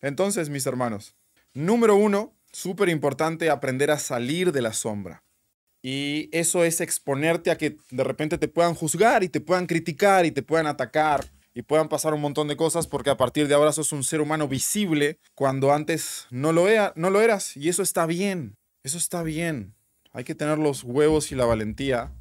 Entonces, 0.00 0.48
mis 0.48 0.64
hermanos, 0.64 1.16
número 1.52 1.96
uno, 1.96 2.34
súper 2.52 2.88
importante 2.88 3.50
aprender 3.50 3.90
a 3.90 3.98
salir 3.98 4.52
de 4.52 4.62
la 4.62 4.72
sombra. 4.72 5.24
Y 5.82 6.28
eso 6.32 6.64
es 6.64 6.80
exponerte 6.80 7.50
a 7.50 7.58
que 7.58 7.76
de 7.90 8.04
repente 8.04 8.38
te 8.38 8.48
puedan 8.48 8.74
juzgar 8.74 9.24
y 9.24 9.28
te 9.28 9.40
puedan 9.40 9.66
criticar 9.66 10.24
y 10.26 10.30
te 10.30 10.42
puedan 10.42 10.68
atacar 10.68 11.26
y 11.54 11.62
puedan 11.62 11.88
pasar 11.88 12.14
un 12.14 12.20
montón 12.20 12.48
de 12.48 12.56
cosas 12.56 12.86
porque 12.86 13.10
a 13.10 13.16
partir 13.16 13.48
de 13.48 13.54
ahora 13.54 13.72
sos 13.72 13.92
un 13.92 14.04
ser 14.04 14.20
humano 14.20 14.46
visible 14.48 15.18
cuando 15.34 15.72
antes 15.72 16.26
no 16.30 16.52
lo, 16.52 16.66
no 16.94 17.10
lo 17.10 17.20
eras. 17.20 17.56
Y 17.56 17.68
eso 17.68 17.82
está 17.82 18.06
bien, 18.06 18.56
eso 18.84 18.96
está 18.96 19.22
bien. 19.22 19.74
Hay 20.12 20.24
que 20.24 20.34
tener 20.34 20.58
los 20.58 20.84
huevos 20.84 21.32
y 21.32 21.34
la 21.34 21.46
valentía 21.46 22.12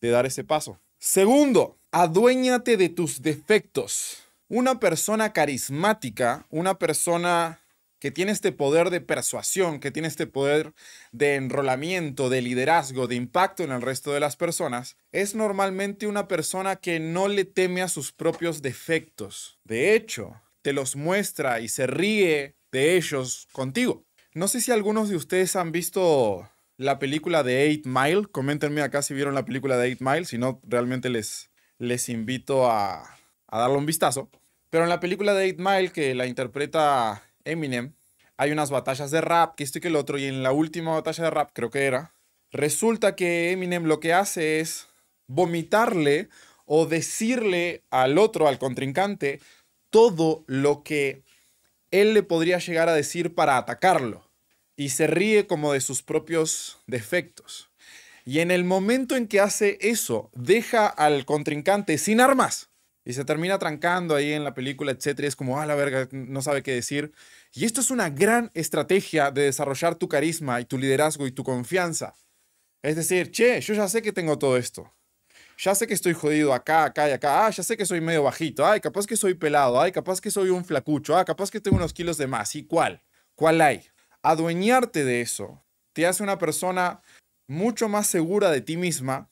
de 0.00 0.10
dar 0.10 0.26
ese 0.26 0.44
paso. 0.44 0.78
Segundo, 0.98 1.78
aduéñate 1.92 2.76
de 2.76 2.88
tus 2.88 3.22
defectos. 3.22 4.18
Una 4.48 4.78
persona 4.80 5.32
carismática, 5.32 6.46
una 6.50 6.78
persona 6.78 7.61
que 8.02 8.10
tiene 8.10 8.32
este 8.32 8.50
poder 8.50 8.90
de 8.90 9.00
persuasión, 9.00 9.78
que 9.78 9.92
tiene 9.92 10.08
este 10.08 10.26
poder 10.26 10.72
de 11.12 11.36
enrolamiento, 11.36 12.30
de 12.30 12.42
liderazgo, 12.42 13.06
de 13.06 13.14
impacto 13.14 13.62
en 13.62 13.70
el 13.70 13.80
resto 13.80 14.12
de 14.12 14.18
las 14.18 14.34
personas, 14.34 14.96
es 15.12 15.36
normalmente 15.36 16.08
una 16.08 16.26
persona 16.26 16.74
que 16.74 16.98
no 16.98 17.28
le 17.28 17.44
teme 17.44 17.80
a 17.80 17.86
sus 17.86 18.10
propios 18.10 18.60
defectos. 18.60 19.60
De 19.62 19.94
hecho, 19.94 20.34
te 20.62 20.72
los 20.72 20.96
muestra 20.96 21.60
y 21.60 21.68
se 21.68 21.86
ríe 21.86 22.56
de 22.72 22.96
ellos 22.96 23.46
contigo. 23.52 24.02
No 24.34 24.48
sé 24.48 24.60
si 24.60 24.72
algunos 24.72 25.08
de 25.08 25.14
ustedes 25.14 25.54
han 25.54 25.70
visto 25.70 26.50
la 26.78 26.98
película 26.98 27.44
de 27.44 27.66
Eight 27.66 27.86
Mile. 27.86 28.26
Coméntenme 28.32 28.82
acá 28.82 29.02
si 29.02 29.14
vieron 29.14 29.36
la 29.36 29.44
película 29.44 29.76
de 29.76 29.86
Eight 29.86 30.00
Mile. 30.00 30.24
Si 30.24 30.38
no, 30.38 30.60
realmente 30.64 31.08
les, 31.08 31.50
les 31.78 32.08
invito 32.08 32.68
a, 32.68 33.04
a 33.46 33.58
darle 33.60 33.76
un 33.76 33.86
vistazo. 33.86 34.28
Pero 34.70 34.82
en 34.82 34.90
la 34.90 34.98
película 34.98 35.34
de 35.34 35.44
Eight 35.44 35.60
Mile, 35.60 35.92
que 35.92 36.16
la 36.16 36.26
interpreta 36.26 37.22
Eminem, 37.44 37.92
hay 38.36 38.50
unas 38.50 38.70
batallas 38.70 39.10
de 39.10 39.20
rap, 39.20 39.54
que 39.54 39.64
esto 39.64 39.78
y 39.78 39.80
que 39.80 39.88
el 39.88 39.96
otro. 39.96 40.18
Y 40.18 40.24
en 40.24 40.42
la 40.42 40.52
última 40.52 40.92
batalla 40.92 41.24
de 41.24 41.30
rap, 41.30 41.50
creo 41.52 41.70
que 41.70 41.84
era, 41.84 42.12
resulta 42.50 43.14
que 43.14 43.52
Eminem 43.52 43.84
lo 43.84 44.00
que 44.00 44.12
hace 44.12 44.60
es 44.60 44.88
vomitarle 45.28 46.28
o 46.66 46.86
decirle 46.86 47.82
al 47.90 48.18
otro, 48.18 48.48
al 48.48 48.58
contrincante, 48.58 49.40
todo 49.90 50.44
lo 50.46 50.82
que 50.82 51.22
él 51.90 52.14
le 52.14 52.22
podría 52.22 52.58
llegar 52.58 52.88
a 52.88 52.94
decir 52.94 53.34
para 53.34 53.56
atacarlo. 53.56 54.28
Y 54.74 54.88
se 54.88 55.06
ríe 55.06 55.46
como 55.46 55.72
de 55.72 55.80
sus 55.80 56.02
propios 56.02 56.78
defectos. 56.86 57.70
Y 58.24 58.38
en 58.38 58.50
el 58.50 58.64
momento 58.64 59.16
en 59.16 59.28
que 59.28 59.40
hace 59.40 59.78
eso, 59.80 60.30
deja 60.34 60.86
al 60.86 61.26
contrincante 61.26 61.98
sin 61.98 62.20
armas. 62.20 62.71
Y 63.04 63.14
se 63.14 63.24
termina 63.24 63.58
trancando 63.58 64.14
ahí 64.14 64.32
en 64.32 64.44
la 64.44 64.54
película, 64.54 64.92
etc. 64.92 65.20
es 65.20 65.36
como, 65.36 65.60
ah, 65.60 65.66
la 65.66 65.74
verga, 65.74 66.08
no 66.12 66.40
sabe 66.40 66.62
qué 66.62 66.72
decir. 66.72 67.12
Y 67.52 67.64
esto 67.64 67.80
es 67.80 67.90
una 67.90 68.10
gran 68.10 68.50
estrategia 68.54 69.30
de 69.30 69.42
desarrollar 69.42 69.96
tu 69.96 70.08
carisma 70.08 70.60
y 70.60 70.64
tu 70.64 70.78
liderazgo 70.78 71.26
y 71.26 71.32
tu 71.32 71.42
confianza. 71.42 72.14
Es 72.82 72.96
decir, 72.96 73.30
che, 73.30 73.60
yo 73.60 73.74
ya 73.74 73.88
sé 73.88 74.02
que 74.02 74.12
tengo 74.12 74.38
todo 74.38 74.56
esto. 74.56 74.92
Ya 75.58 75.74
sé 75.74 75.86
que 75.86 75.94
estoy 75.94 76.14
jodido 76.14 76.52
acá, 76.52 76.84
acá 76.84 77.08
y 77.08 77.12
acá. 77.12 77.46
Ah, 77.46 77.50
ya 77.50 77.62
sé 77.62 77.76
que 77.76 77.86
soy 77.86 78.00
medio 78.00 78.22
bajito. 78.22 78.66
Ay, 78.66 78.80
capaz 78.80 79.06
que 79.06 79.16
soy 79.16 79.34
pelado. 79.34 79.80
Ay, 79.80 79.92
capaz 79.92 80.20
que 80.20 80.30
soy 80.30 80.50
un 80.50 80.64
flacucho. 80.64 81.16
Ah, 81.16 81.24
capaz 81.24 81.50
que 81.50 81.60
tengo 81.60 81.76
unos 81.76 81.92
kilos 81.92 82.18
de 82.18 82.26
más. 82.26 82.54
¿Y 82.56 82.64
cuál? 82.64 83.02
¿Cuál 83.34 83.60
hay? 83.60 83.84
Adueñarte 84.22 85.04
de 85.04 85.20
eso 85.20 85.62
te 85.92 86.06
hace 86.06 86.22
una 86.22 86.38
persona 86.38 87.02
mucho 87.46 87.88
más 87.88 88.06
segura 88.06 88.50
de 88.50 88.60
ti 88.60 88.76
misma 88.76 89.28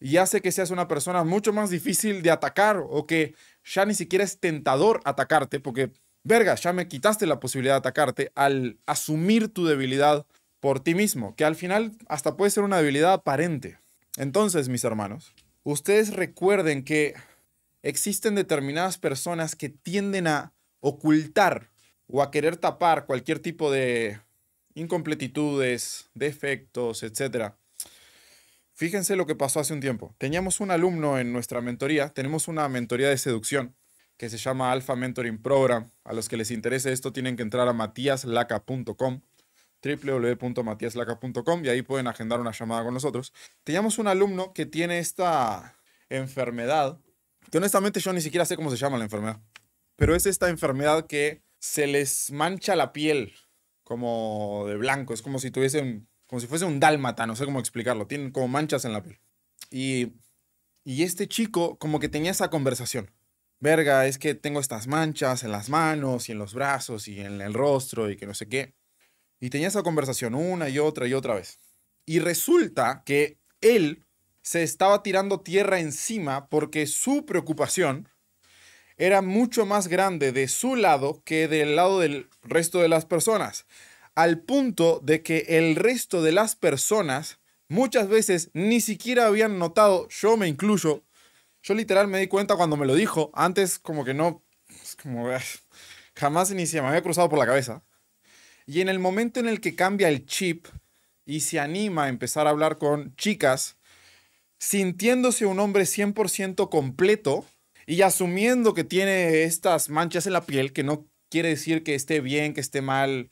y 0.00 0.16
hace 0.16 0.40
que 0.40 0.52
seas 0.52 0.70
una 0.70 0.88
persona 0.88 1.24
mucho 1.24 1.52
más 1.52 1.70
difícil 1.70 2.22
de 2.22 2.30
atacar 2.30 2.76
o 2.78 3.06
que 3.06 3.34
ya 3.64 3.84
ni 3.86 3.94
siquiera 3.94 4.24
es 4.24 4.38
tentador 4.38 5.00
atacarte 5.04 5.60
porque 5.60 5.92
verga, 6.24 6.54
ya 6.56 6.72
me 6.72 6.88
quitaste 6.88 7.26
la 7.26 7.38
posibilidad 7.38 7.74
de 7.74 7.78
atacarte 7.78 8.32
al 8.34 8.78
asumir 8.86 9.48
tu 9.48 9.66
debilidad 9.66 10.26
por 10.58 10.80
ti 10.80 10.94
mismo, 10.94 11.36
que 11.36 11.44
al 11.44 11.54
final 11.54 11.92
hasta 12.08 12.36
puede 12.36 12.50
ser 12.50 12.64
una 12.64 12.78
debilidad 12.78 13.12
aparente. 13.12 13.78
Entonces, 14.16 14.68
mis 14.68 14.84
hermanos, 14.84 15.34
ustedes 15.62 16.14
recuerden 16.14 16.84
que 16.84 17.14
existen 17.82 18.34
determinadas 18.34 18.96
personas 18.96 19.56
que 19.56 19.68
tienden 19.68 20.26
a 20.26 20.54
ocultar 20.80 21.70
o 22.06 22.22
a 22.22 22.30
querer 22.30 22.56
tapar 22.56 23.04
cualquier 23.06 23.40
tipo 23.40 23.70
de 23.70 24.20
incompletitudes, 24.74 26.08
defectos, 26.14 27.02
etc. 27.02 27.52
Fíjense 28.84 29.16
lo 29.16 29.24
que 29.24 29.34
pasó 29.34 29.60
hace 29.60 29.72
un 29.72 29.80
tiempo. 29.80 30.14
Teníamos 30.18 30.60
un 30.60 30.70
alumno 30.70 31.18
en 31.18 31.32
nuestra 31.32 31.62
mentoría, 31.62 32.10
tenemos 32.10 32.48
una 32.48 32.68
mentoría 32.68 33.08
de 33.08 33.16
seducción, 33.16 33.74
que 34.18 34.28
se 34.28 34.36
llama 34.36 34.72
Alpha 34.72 34.94
Mentoring 34.94 35.40
Program. 35.40 35.90
A 36.04 36.12
los 36.12 36.28
que 36.28 36.36
les 36.36 36.50
interese 36.50 36.92
esto 36.92 37.10
tienen 37.10 37.34
que 37.34 37.42
entrar 37.42 37.66
a 37.66 37.72
matiaslaca.com 37.72 39.22
www.matiaslaca.com 39.82 41.64
y 41.64 41.68
ahí 41.70 41.80
pueden 41.80 42.08
agendar 42.08 42.40
una 42.42 42.52
llamada 42.52 42.84
con 42.84 42.92
nosotros. 42.92 43.32
Teníamos 43.62 43.98
un 43.98 44.06
alumno 44.06 44.52
que 44.52 44.66
tiene 44.66 44.98
esta 44.98 45.78
enfermedad, 46.10 47.00
que 47.50 47.56
honestamente 47.56 48.00
yo 48.00 48.12
ni 48.12 48.20
siquiera 48.20 48.44
sé 48.44 48.54
cómo 48.54 48.70
se 48.70 48.76
llama 48.76 48.98
la 48.98 49.04
enfermedad, 49.04 49.40
pero 49.96 50.14
es 50.14 50.26
esta 50.26 50.50
enfermedad 50.50 51.06
que 51.06 51.42
se 51.58 51.86
les 51.86 52.30
mancha 52.32 52.76
la 52.76 52.92
piel 52.92 53.32
como 53.82 54.66
de 54.68 54.76
blanco, 54.76 55.14
es 55.14 55.22
como 55.22 55.38
si 55.38 55.50
tuviesen, 55.50 56.06
como 56.34 56.40
si 56.40 56.48
fuese 56.48 56.64
un 56.64 56.80
dálmata, 56.80 57.28
no 57.28 57.36
sé 57.36 57.44
cómo 57.44 57.60
explicarlo, 57.60 58.08
tienen 58.08 58.32
como 58.32 58.48
manchas 58.48 58.84
en 58.84 58.92
la 58.92 59.04
piel. 59.04 59.20
Y, 59.70 60.14
y 60.82 61.04
este 61.04 61.28
chico 61.28 61.78
como 61.78 62.00
que 62.00 62.08
tenía 62.08 62.32
esa 62.32 62.50
conversación 62.50 63.12
verga, 63.60 64.04
es 64.08 64.18
que 64.18 64.34
tengo 64.34 64.58
estas 64.58 64.88
manchas 64.88 65.44
en 65.44 65.52
las 65.52 65.68
manos 65.68 66.28
y 66.28 66.32
en 66.32 66.38
los 66.38 66.52
brazos 66.52 67.06
y 67.06 67.20
en 67.20 67.40
el 67.40 67.54
rostro 67.54 68.10
y 68.10 68.16
que 68.16 68.26
no 68.26 68.34
sé 68.34 68.48
qué. 68.48 68.74
Y 69.38 69.50
tenía 69.50 69.68
esa 69.68 69.84
conversación 69.84 70.34
una 70.34 70.68
y 70.68 70.80
otra 70.80 71.06
y 71.06 71.14
otra 71.14 71.34
vez. 71.34 71.60
Y 72.04 72.18
resulta 72.18 73.04
que 73.06 73.38
él 73.60 74.04
se 74.42 74.64
estaba 74.64 75.04
tirando 75.04 75.38
tierra 75.40 75.78
encima 75.78 76.48
porque 76.48 76.88
su 76.88 77.24
preocupación 77.26 78.08
era 78.96 79.22
mucho 79.22 79.66
más 79.66 79.86
grande 79.86 80.32
de 80.32 80.48
su 80.48 80.74
lado 80.74 81.22
que 81.24 81.46
del 81.46 81.76
lado 81.76 82.00
del 82.00 82.28
resto 82.42 82.80
de 82.80 82.88
las 82.88 83.06
personas. 83.06 83.66
Al 84.14 84.38
punto 84.38 85.00
de 85.02 85.22
que 85.22 85.44
el 85.48 85.76
resto 85.76 86.22
de 86.22 86.32
las 86.32 86.54
personas 86.56 87.38
muchas 87.68 88.08
veces 88.08 88.50
ni 88.52 88.80
siquiera 88.80 89.26
habían 89.26 89.58
notado, 89.58 90.08
yo 90.08 90.36
me 90.36 90.48
incluyo, 90.48 91.02
yo 91.62 91.74
literal 91.74 92.08
me 92.08 92.20
di 92.20 92.28
cuenta 92.28 92.56
cuando 92.56 92.76
me 92.76 92.86
lo 92.86 92.94
dijo. 92.94 93.30
Antes 93.34 93.78
como 93.78 94.04
que 94.04 94.14
no, 94.14 94.42
como 95.02 95.28
jamás 96.14 96.50
ni 96.52 96.66
se 96.66 96.80
me 96.80 96.88
había 96.88 97.02
cruzado 97.02 97.28
por 97.28 97.38
la 97.38 97.46
cabeza. 97.46 97.82
Y 98.66 98.80
en 98.80 98.88
el 98.88 98.98
momento 98.98 99.40
en 99.40 99.48
el 99.48 99.60
que 99.60 99.74
cambia 99.74 100.08
el 100.08 100.26
chip 100.26 100.66
y 101.26 101.40
se 101.40 101.58
anima 101.58 102.04
a 102.04 102.08
empezar 102.08 102.46
a 102.46 102.50
hablar 102.50 102.78
con 102.78 103.14
chicas, 103.16 103.76
sintiéndose 104.58 105.46
un 105.46 105.58
hombre 105.60 105.84
100% 105.84 106.70
completo 106.70 107.44
y 107.86 108.02
asumiendo 108.02 108.74
que 108.74 108.84
tiene 108.84 109.42
estas 109.42 109.90
manchas 109.90 110.26
en 110.26 110.32
la 110.32 110.46
piel, 110.46 110.72
que 110.72 110.84
no 110.84 111.06
quiere 111.30 111.50
decir 111.50 111.82
que 111.82 111.94
esté 111.94 112.20
bien, 112.20 112.54
que 112.54 112.60
esté 112.60 112.80
mal, 112.80 113.30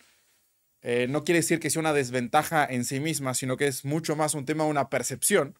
eh, 0.83 1.07
no 1.09 1.25
quiere 1.25 1.41
decir 1.41 1.61
que 1.61 1.71
sea 1.71 1.81
una 1.81 1.93
desventaja 1.93 2.65
en 2.65 2.85
sí 2.85 3.01
misma, 3.01 3.35
sino 3.35 3.57
que 3.57 3.69
es 3.69 3.85
mucho 3.85 4.17
más 4.17 4.35
un 4.35 4.45
tema 4.45 4.65
de 4.65 4.71
una 4.71 4.91
percepción 4.91 5.59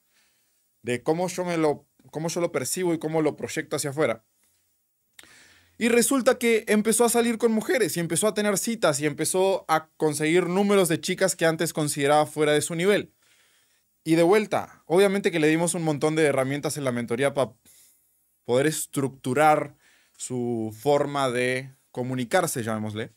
de 0.83 1.03
cómo 1.03 1.29
yo 1.29 1.45
me 1.45 1.57
lo 1.57 1.87
cómo 2.11 2.29
yo 2.29 2.41
lo 2.41 2.53
percibo 2.53 2.93
y 2.93 2.99
cómo 2.99 3.23
lo 3.23 3.37
proyecto 3.37 3.77
hacia 3.77 3.91
afuera. 3.91 4.25
Y 5.79 5.89
resulta 5.89 6.39
que 6.39 6.65
empezó 6.69 7.05
a 7.05 7.09
salir 7.09 7.39
con 7.39 7.53
mujeres 7.53 7.97
y 7.97 8.01
empezó 8.01 8.29
a 8.29 8.35
tener 8.35 8.59
citas 8.59 9.01
y 9.01 9.07
empezó 9.07 9.65
a 9.69 9.89
conseguir 9.97 10.49
números 10.49 10.89
de 10.89 11.01
chicas 11.01 11.35
que 11.37 11.47
antes 11.47 11.73
consideraba 11.73 12.27
fuera 12.27 12.53
de 12.53 12.61
su 12.61 12.75
nivel. 12.75 13.15
Y 14.05 14.17
de 14.17 14.23
vuelta, 14.23 14.83
obviamente 14.87 15.31
que 15.31 15.41
le 15.41 15.49
dimos 15.49 15.75
un 15.75 15.85
montón 15.85 16.17
de 16.17 16.25
herramientas 16.25 16.77
en 16.77 16.85
la 16.85 16.93
mentoría 16.93 17.35
para 17.35 17.53
poder 18.45 18.67
estructurar 18.67 19.77
su 20.17 20.77
forma 20.79 21.31
de 21.31 21.75
comunicarse, 21.91 22.63
llamémosle. 22.63 23.13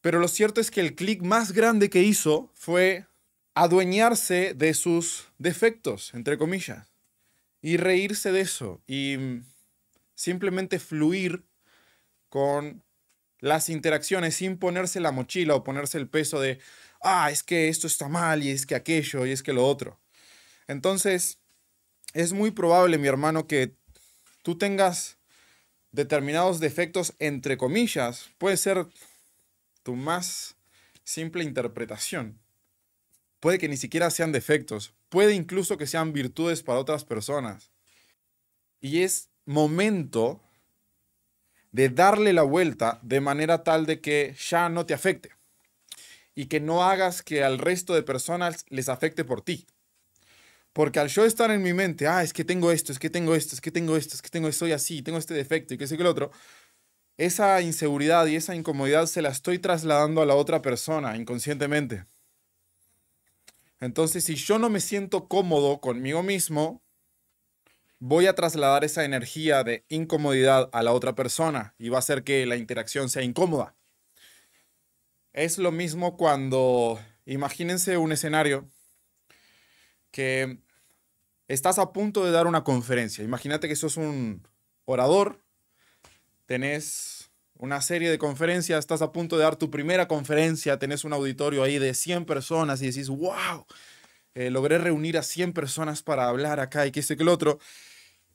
Pero 0.00 0.20
lo 0.20 0.28
cierto 0.28 0.60
es 0.60 0.70
que 0.70 0.80
el 0.80 0.94
clic 0.94 1.22
más 1.22 1.52
grande 1.52 1.90
que 1.90 2.02
hizo 2.02 2.50
fue 2.54 3.06
adueñarse 3.54 4.54
de 4.54 4.74
sus 4.74 5.28
defectos, 5.38 6.14
entre 6.14 6.38
comillas 6.38 6.88
y 7.60 7.76
reírse 7.76 8.32
de 8.32 8.40
eso 8.40 8.80
y 8.86 9.16
mm, 9.18 9.44
simplemente 10.14 10.78
fluir 10.78 11.44
con 12.28 12.82
las 13.40 13.68
interacciones 13.68 14.36
sin 14.36 14.58
ponerse 14.58 15.00
la 15.00 15.12
mochila 15.12 15.54
o 15.54 15.64
ponerse 15.64 15.98
el 15.98 16.08
peso 16.08 16.40
de, 16.40 16.58
ah, 17.00 17.30
es 17.30 17.42
que 17.42 17.68
esto 17.68 17.86
está 17.86 18.08
mal 18.08 18.42
y 18.42 18.50
es 18.50 18.66
que 18.66 18.74
aquello 18.74 19.26
y 19.26 19.32
es 19.32 19.42
que 19.42 19.52
lo 19.52 19.66
otro. 19.66 19.98
Entonces, 20.66 21.38
es 22.14 22.32
muy 22.32 22.50
probable, 22.50 22.98
mi 22.98 23.08
hermano, 23.08 23.46
que 23.46 23.74
tú 24.42 24.58
tengas 24.58 25.18
determinados 25.92 26.60
defectos 26.60 27.14
entre 27.18 27.56
comillas. 27.56 28.30
Puede 28.38 28.56
ser 28.56 28.86
tu 29.88 29.96
más 29.96 30.54
simple 31.02 31.42
interpretación. 31.42 32.38
Puede 33.40 33.56
que 33.56 33.70
ni 33.70 33.78
siquiera 33.78 34.10
sean 34.10 34.32
defectos, 34.32 34.92
puede 35.08 35.32
incluso 35.32 35.78
que 35.78 35.86
sean 35.86 36.12
virtudes 36.12 36.62
para 36.62 36.78
otras 36.78 37.06
personas. 37.06 37.70
Y 38.82 39.00
es 39.00 39.30
momento 39.46 40.42
de 41.72 41.88
darle 41.88 42.34
la 42.34 42.42
vuelta 42.42 43.00
de 43.02 43.22
manera 43.22 43.64
tal 43.64 43.86
de 43.86 44.02
que 44.02 44.36
ya 44.38 44.68
no 44.68 44.84
te 44.84 44.92
afecte 44.92 45.30
y 46.34 46.48
que 46.48 46.60
no 46.60 46.84
hagas 46.84 47.22
que 47.22 47.42
al 47.42 47.58
resto 47.58 47.94
de 47.94 48.02
personas 48.02 48.66
les 48.68 48.90
afecte 48.90 49.24
por 49.24 49.40
ti. 49.40 49.66
Porque 50.74 51.00
al 51.00 51.08
yo 51.08 51.24
estar 51.24 51.50
en 51.50 51.62
mi 51.62 51.72
mente, 51.72 52.06
ah, 52.06 52.22
es 52.22 52.34
que 52.34 52.44
tengo 52.44 52.72
esto, 52.72 52.92
es 52.92 52.98
que 52.98 53.08
tengo 53.08 53.34
esto, 53.34 53.54
es 53.54 53.62
que 53.62 53.70
tengo 53.70 53.96
esto, 53.96 54.16
es 54.16 54.20
que 54.20 54.28
tengo, 54.28 54.52
soy 54.52 54.72
así, 54.72 55.00
tengo 55.00 55.16
este 55.16 55.32
defecto 55.32 55.72
y 55.72 55.78
que 55.78 55.86
sé 55.86 55.96
que 55.96 56.02
el 56.02 56.08
otro, 56.08 56.30
esa 57.18 57.60
inseguridad 57.60 58.26
y 58.26 58.36
esa 58.36 58.54
incomodidad 58.54 59.06
se 59.06 59.22
la 59.22 59.28
estoy 59.28 59.58
trasladando 59.58 60.22
a 60.22 60.26
la 60.26 60.36
otra 60.36 60.62
persona 60.62 61.16
inconscientemente. 61.16 62.06
Entonces, 63.80 64.24
si 64.24 64.36
yo 64.36 64.58
no 64.58 64.70
me 64.70 64.80
siento 64.80 65.28
cómodo 65.28 65.80
conmigo 65.80 66.22
mismo, 66.22 66.82
voy 67.98 68.26
a 68.26 68.34
trasladar 68.34 68.84
esa 68.84 69.04
energía 69.04 69.64
de 69.64 69.84
incomodidad 69.88 70.70
a 70.72 70.82
la 70.82 70.92
otra 70.92 71.14
persona 71.14 71.74
y 71.78 71.88
va 71.88 71.98
a 71.98 72.00
hacer 72.00 72.22
que 72.22 72.46
la 72.46 72.56
interacción 72.56 73.10
sea 73.10 73.22
incómoda. 73.22 73.74
Es 75.32 75.58
lo 75.58 75.72
mismo 75.72 76.16
cuando, 76.16 77.00
imagínense 77.26 77.96
un 77.96 78.12
escenario 78.12 78.68
que 80.12 80.58
estás 81.48 81.78
a 81.78 81.92
punto 81.92 82.24
de 82.24 82.30
dar 82.30 82.46
una 82.46 82.64
conferencia. 82.64 83.24
Imagínate 83.24 83.68
que 83.68 83.76
sos 83.76 83.96
un 83.96 84.46
orador, 84.84 85.40
tenés 86.48 87.30
una 87.58 87.82
serie 87.82 88.10
de 88.10 88.18
conferencias, 88.18 88.78
estás 88.78 89.02
a 89.02 89.12
punto 89.12 89.36
de 89.36 89.42
dar 89.42 89.56
tu 89.56 89.70
primera 89.70 90.08
conferencia, 90.08 90.78
tenés 90.78 91.04
un 91.04 91.12
auditorio 91.12 91.62
ahí 91.62 91.78
de 91.78 91.92
100 91.92 92.24
personas 92.24 92.80
y 92.80 92.86
decís, 92.86 93.10
wow, 93.10 93.66
eh, 94.34 94.50
logré 94.50 94.78
reunir 94.78 95.18
a 95.18 95.22
100 95.22 95.52
personas 95.52 96.02
para 96.02 96.26
hablar 96.26 96.58
acá 96.58 96.86
y 96.86 96.90
qué 96.90 97.02
sé 97.02 97.16
que 97.16 97.22
el 97.22 97.28
otro. 97.28 97.58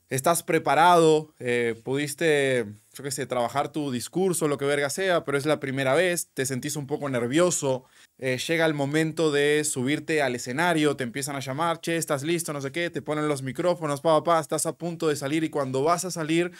Estás 0.09 0.43
preparado, 0.43 1.33
eh, 1.39 1.73
pudiste, 1.83 2.65
yo 2.93 3.03
qué 3.03 3.09
sé, 3.09 3.25
trabajar 3.25 3.71
tu 3.71 3.91
discurso, 3.91 4.47
lo 4.47 4.59
que 4.59 4.65
verga 4.65 4.91
sea, 4.91 5.23
pero 5.23 5.39
es 5.39 5.47
la 5.47 5.59
primera 5.59 5.95
vez, 5.95 6.29
te 6.35 6.45
sentís 6.45 6.75
un 6.75 6.85
poco 6.85 7.09
nervioso, 7.09 7.85
eh, 8.19 8.37
llega 8.37 8.67
el 8.67 8.75
momento 8.75 9.31
de 9.31 9.63
subirte 9.63 10.21
al 10.21 10.35
escenario, 10.35 10.95
te 10.95 11.03
empiezan 11.03 11.35
a 11.35 11.39
llamar, 11.39 11.81
che, 11.81 11.97
estás 11.97 12.21
listo, 12.21 12.53
no 12.53 12.61
sé 12.61 12.71
qué, 12.71 12.91
te 12.91 13.01
ponen 13.01 13.27
los 13.27 13.41
micrófonos, 13.41 14.01
pa, 14.01 14.19
pa, 14.19 14.23
pa, 14.23 14.39
estás 14.39 14.67
a 14.67 14.77
punto 14.77 15.07
de 15.07 15.15
salir 15.15 15.43
y 15.43 15.49
cuando 15.49 15.81
vas 15.81 16.05
a 16.05 16.11
salir 16.11 16.51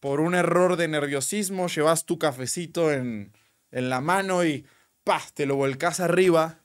por 0.00 0.20
un 0.20 0.34
error 0.34 0.76
de 0.76 0.88
nerviosismo 0.88 1.68
llevas 1.68 2.04
tu 2.04 2.18
cafecito 2.18 2.92
en 2.92 3.32
en 3.76 3.90
la 3.90 4.00
mano 4.00 4.42
y 4.42 4.66
¡pah! 5.04 5.22
te 5.34 5.44
lo 5.44 5.56
volcás 5.56 6.00
arriba, 6.00 6.62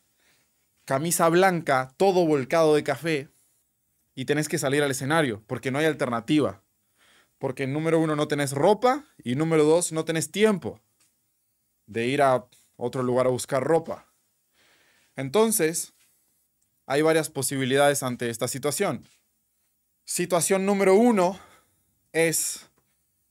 camisa 0.85 1.27
blanca, 1.27 1.93
todo 1.97 2.25
volcado 2.25 2.73
de 2.73 2.83
café, 2.83 3.29
y 4.15 4.23
tenés 4.23 4.47
que 4.47 4.57
salir 4.57 4.81
al 4.81 4.91
escenario, 4.91 5.43
porque 5.45 5.71
no 5.71 5.79
hay 5.79 5.85
alternativa. 5.85 6.63
Porque 7.37 7.67
número 7.67 7.99
uno 7.99 8.15
no 8.15 8.29
tenés 8.29 8.53
ropa 8.53 9.05
y 9.23 9.35
número 9.35 9.65
dos 9.65 9.91
no 9.91 10.05
tenés 10.05 10.31
tiempo 10.31 10.79
de 11.85 12.07
ir 12.07 12.21
a 12.21 12.45
otro 12.77 13.03
lugar 13.03 13.25
a 13.25 13.31
buscar 13.31 13.61
ropa. 13.61 14.07
Entonces, 15.17 15.93
hay 16.85 17.01
varias 17.01 17.29
posibilidades 17.29 18.03
ante 18.03 18.29
esta 18.29 18.47
situación. 18.47 19.05
Situación 20.05 20.65
número 20.65 20.95
uno 20.95 21.39
es 22.13 22.70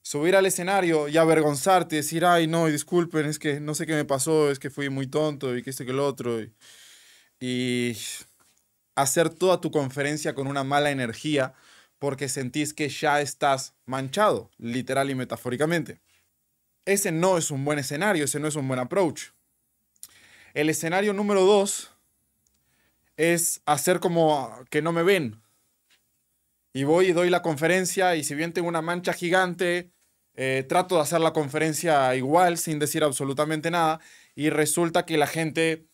subir 0.01 0.35
al 0.35 0.45
escenario 0.45 1.07
y 1.07 1.17
avergonzarte 1.17 1.97
decir, 1.97 2.25
ay, 2.25 2.47
no, 2.47 2.67
disculpen, 2.67 3.25
es 3.25 3.39
que 3.39 3.59
no 3.59 3.75
sé 3.75 3.85
qué 3.85 3.93
me 3.93 4.05
pasó, 4.05 4.51
es 4.51 4.59
que 4.59 4.69
fui 4.69 4.89
muy 4.89 5.07
tonto 5.07 5.55
y 5.55 5.63
que 5.63 5.69
este 5.69 5.85
que 5.85 5.91
el 5.91 5.99
otro. 5.99 6.41
Y, 6.41 6.53
y 7.39 7.97
hacer 8.95 9.29
toda 9.29 9.61
tu 9.61 9.71
conferencia 9.71 10.35
con 10.35 10.47
una 10.47 10.63
mala 10.63 10.91
energía 10.91 11.53
porque 11.99 12.29
sentís 12.29 12.73
que 12.73 12.89
ya 12.89 13.21
estás 13.21 13.75
manchado, 13.85 14.49
literal 14.57 15.09
y 15.11 15.15
metafóricamente. 15.15 16.01
Ese 16.85 17.11
no 17.11 17.37
es 17.37 17.51
un 17.51 17.63
buen 17.63 17.77
escenario, 17.77 18.25
ese 18.25 18.39
no 18.39 18.47
es 18.47 18.55
un 18.55 18.67
buen 18.67 18.79
approach. 18.79 19.29
El 20.53 20.69
escenario 20.69 21.13
número 21.13 21.45
dos 21.45 21.91
es 23.17 23.61
hacer 23.65 23.99
como 23.99 24.65
que 24.69 24.81
no 24.81 24.91
me 24.91 25.03
ven. 25.03 25.39
Y 26.73 26.83
voy 26.85 27.07
y 27.07 27.13
doy 27.13 27.29
la 27.29 27.41
conferencia 27.41 28.15
y 28.15 28.23
si 28.23 28.33
bien 28.33 28.53
tengo 28.53 28.67
una 28.67 28.81
mancha 28.81 29.13
gigante, 29.13 29.91
eh, 30.35 30.65
trato 30.67 30.95
de 30.95 31.01
hacer 31.01 31.19
la 31.19 31.33
conferencia 31.33 32.15
igual 32.15 32.57
sin 32.57 32.79
decir 32.79 33.03
absolutamente 33.03 33.69
nada 33.69 33.99
y 34.35 34.49
resulta 34.49 35.05
que 35.05 35.17
la 35.17 35.27
gente 35.27 35.85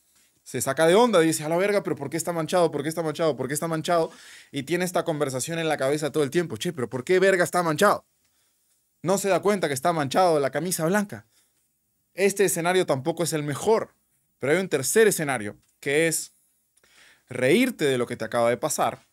se 0.44 0.62
saca 0.62 0.88
de 0.88 0.96
onda, 0.96 1.20
dice, 1.20 1.44
a 1.44 1.50
la 1.50 1.58
verga, 1.58 1.84
pero 1.84 1.96
¿por 1.96 2.10
qué 2.10 2.16
está 2.16 2.32
manchado? 2.32 2.72
¿Por 2.72 2.84
qué 2.84 2.90
está 2.90 3.04
manchado? 3.04 3.36
¿Por 3.36 3.48
qué 3.48 3.54
está 3.54 3.68
manchado? 3.68 4.12
Y 4.52 4.64
tiene 4.64 4.86
esta 4.86 5.04
conversación 5.04 5.60
en 5.60 5.68
la 5.68 5.78
cabeza 5.78 6.12
todo 6.12 6.24
el 6.24 6.30
tiempo, 6.30 6.56
che, 6.58 6.72
pero 6.72 6.90
¿por 6.90 7.04
qué 7.04 7.20
verga 7.20 7.44
está 7.44 7.64
manchado? 7.64 8.06
No 9.02 9.18
se 9.18 9.30
da 9.30 9.42
cuenta 9.42 9.68
que 9.68 9.74
está 9.74 9.92
manchado 9.92 10.40
la 10.40 10.52
camisa 10.52 10.86
blanca. 10.86 11.26
Este 12.14 12.46
escenario 12.46 12.86
tampoco 12.86 13.24
es 13.24 13.34
el 13.34 13.44
mejor, 13.44 13.94
pero 14.40 14.54
hay 14.54 14.60
un 14.60 14.70
tercer 14.70 15.08
escenario, 15.08 15.58
que 15.82 16.08
es 16.08 16.32
reírte 17.28 17.86
de 17.86 17.98
lo 17.98 18.06
que 18.08 18.16
te 18.16 18.24
acaba 18.24 18.50
de 18.50 18.58
pasar 18.58 19.07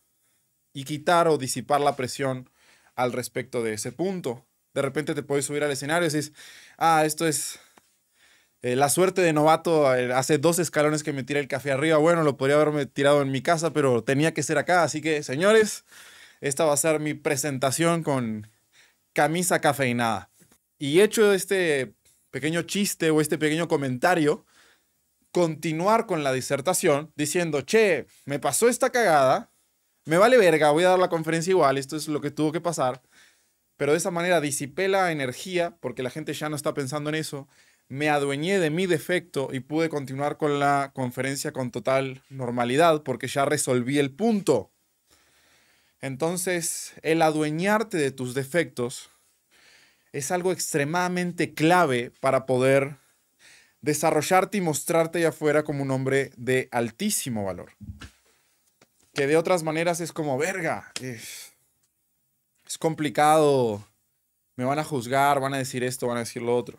y 0.75 0.85
quitar 0.85 1.29
o 1.29 1.39
disipar 1.39 1.81
la 1.81 1.97
presión 1.97 2.51
al 2.95 3.13
respecto 3.13 3.63
de 3.63 3.73
ese 3.73 3.93
punto. 3.93 4.45
De 4.75 4.83
repente 4.83 5.15
te 5.15 5.23
puedes 5.23 5.47
subir 5.47 5.65
al 5.65 5.71
escenario 5.71 6.07
y 6.07 6.13
dices, 6.13 6.35
ah, 6.77 7.05
esto 7.07 7.27
es 7.27 7.59
eh, 8.65 8.77
la 8.77 8.89
suerte 8.89 9.21
de 9.21 9.33
novato, 9.33 9.95
eh, 9.95 10.13
hace 10.13 10.39
dos 10.39 10.59
escalones 10.59 11.03
que 11.03 11.13
me 11.13 11.23
tiré 11.23 11.39
el 11.41 11.49
café 11.49 11.73
arriba. 11.73 11.99
Bueno, 11.99 12.23
lo 12.23 12.37
podría 12.37 12.57
haberme 12.57 12.87
tirado 12.87 13.23
en 13.23 13.31
mi 13.31 13.43
casa, 13.43 13.73
pero 13.73 14.03
tenía 14.03 14.35
que 14.35 14.43
ser 14.43 14.59
acá. 14.59 14.83
Así 14.83 15.01
que, 15.01 15.23
señores, 15.23 15.85
esta 16.41 16.65
va 16.65 16.75
a 16.75 16.79
ser 16.79 16.99
mi 16.99 17.15
presentación 17.15 18.03
con 18.03 18.51
camisa 19.13 19.61
cafeinada. 19.61 20.31
Y 20.79 21.01
hecho 21.03 21.33
este 21.33 21.95
pequeño 22.31 22.63
chiste 22.63 23.11
o 23.11 23.21
este 23.21 23.39
pequeño 23.39 23.69
comentario, 23.69 24.45
continuar 25.31 26.07
con 26.07 26.25
la 26.25 26.33
disertación 26.33 27.13
diciendo, 27.17 27.63
che, 27.63 28.07
me 28.25 28.39
pasó 28.39 28.69
esta 28.69 28.91
cagada, 28.91 29.51
me 30.05 30.19
vale 30.19 30.37
verga, 30.37 30.71
voy 30.71 30.85
a 30.85 30.91
dar 30.91 30.99
la 30.99 31.09
conferencia 31.09 31.51
igual, 31.51 31.79
esto 31.79 31.97
es 31.97 32.09
lo 32.09 32.21
que 32.21 32.31
tuvo 32.31 32.53
que 32.53 32.61
pasar. 32.61 33.03
Pero 33.77 33.93
de 33.93 33.99
esa 33.99 34.11
manera 34.11 34.41
disipé 34.41 34.89
la 34.89 35.11
energía 35.11 35.77
porque 35.81 36.03
la 36.03 36.11
gente 36.11 36.33
ya 36.33 36.49
no 36.49 36.57
está 36.57 36.75
pensando 36.75 37.11
en 37.11 37.17
eso 37.17 37.49
me 37.89 38.09
adueñé 38.09 38.59
de 38.59 38.71
mi 38.71 38.87
defecto 38.87 39.51
y 39.53 39.61
pude 39.61 39.89
continuar 39.89 40.37
con 40.37 40.59
la 40.59 40.93
conferencia 40.95 41.53
con 41.53 41.71
total 41.71 42.23
normalidad 42.31 43.03
porque 43.03 43.29
ya 43.29 43.45
resolví 43.45 43.99
el 43.99 44.11
punto. 44.11 44.71
Entonces, 46.01 46.95
el 47.03 47.23
adueñarte 47.23 47.97
de 47.97 48.11
tus 48.11 48.35
defectos 48.35 49.11
es 50.13 50.31
algo 50.31 50.53
extremadamente 50.53 51.55
clave 51.55 52.13
para 52.21 52.47
poder 52.47 52.97
desarrollarte 53.81 54.59
y 54.59 54.61
mostrarte 54.61 55.19
allá 55.19 55.29
afuera 55.29 55.63
como 55.63 55.83
un 55.83 55.91
hombre 55.91 56.31
de 56.37 56.69
altísimo 56.73 57.45
valor. 57.45 57.73
Que 59.15 59.27
de 59.27 59.37
otras 59.37 59.63
maneras 59.63 60.01
es 60.01 60.13
como, 60.13 60.37
verga, 60.37 60.93
es, 61.01 61.55
es 62.67 62.79
complicado, 62.79 63.87
me 64.57 64.65
van 64.65 64.79
a 64.79 64.85
juzgar, 64.85 65.41
van 65.41 65.55
a 65.55 65.59
decir 65.59 65.85
esto, 65.85 66.09
van 66.09 66.17
a 66.17 66.21
decir 66.21 66.43
lo 66.43 66.57
otro. 66.57 66.79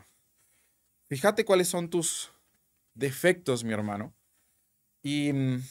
Fíjate 1.07 1.45
cuáles 1.45 1.67
son 1.67 1.89
tus 1.89 2.31
defectos, 2.93 3.63
mi 3.63 3.73
hermano. 3.73 4.13
Y 5.01 5.31
mm, 5.31 5.63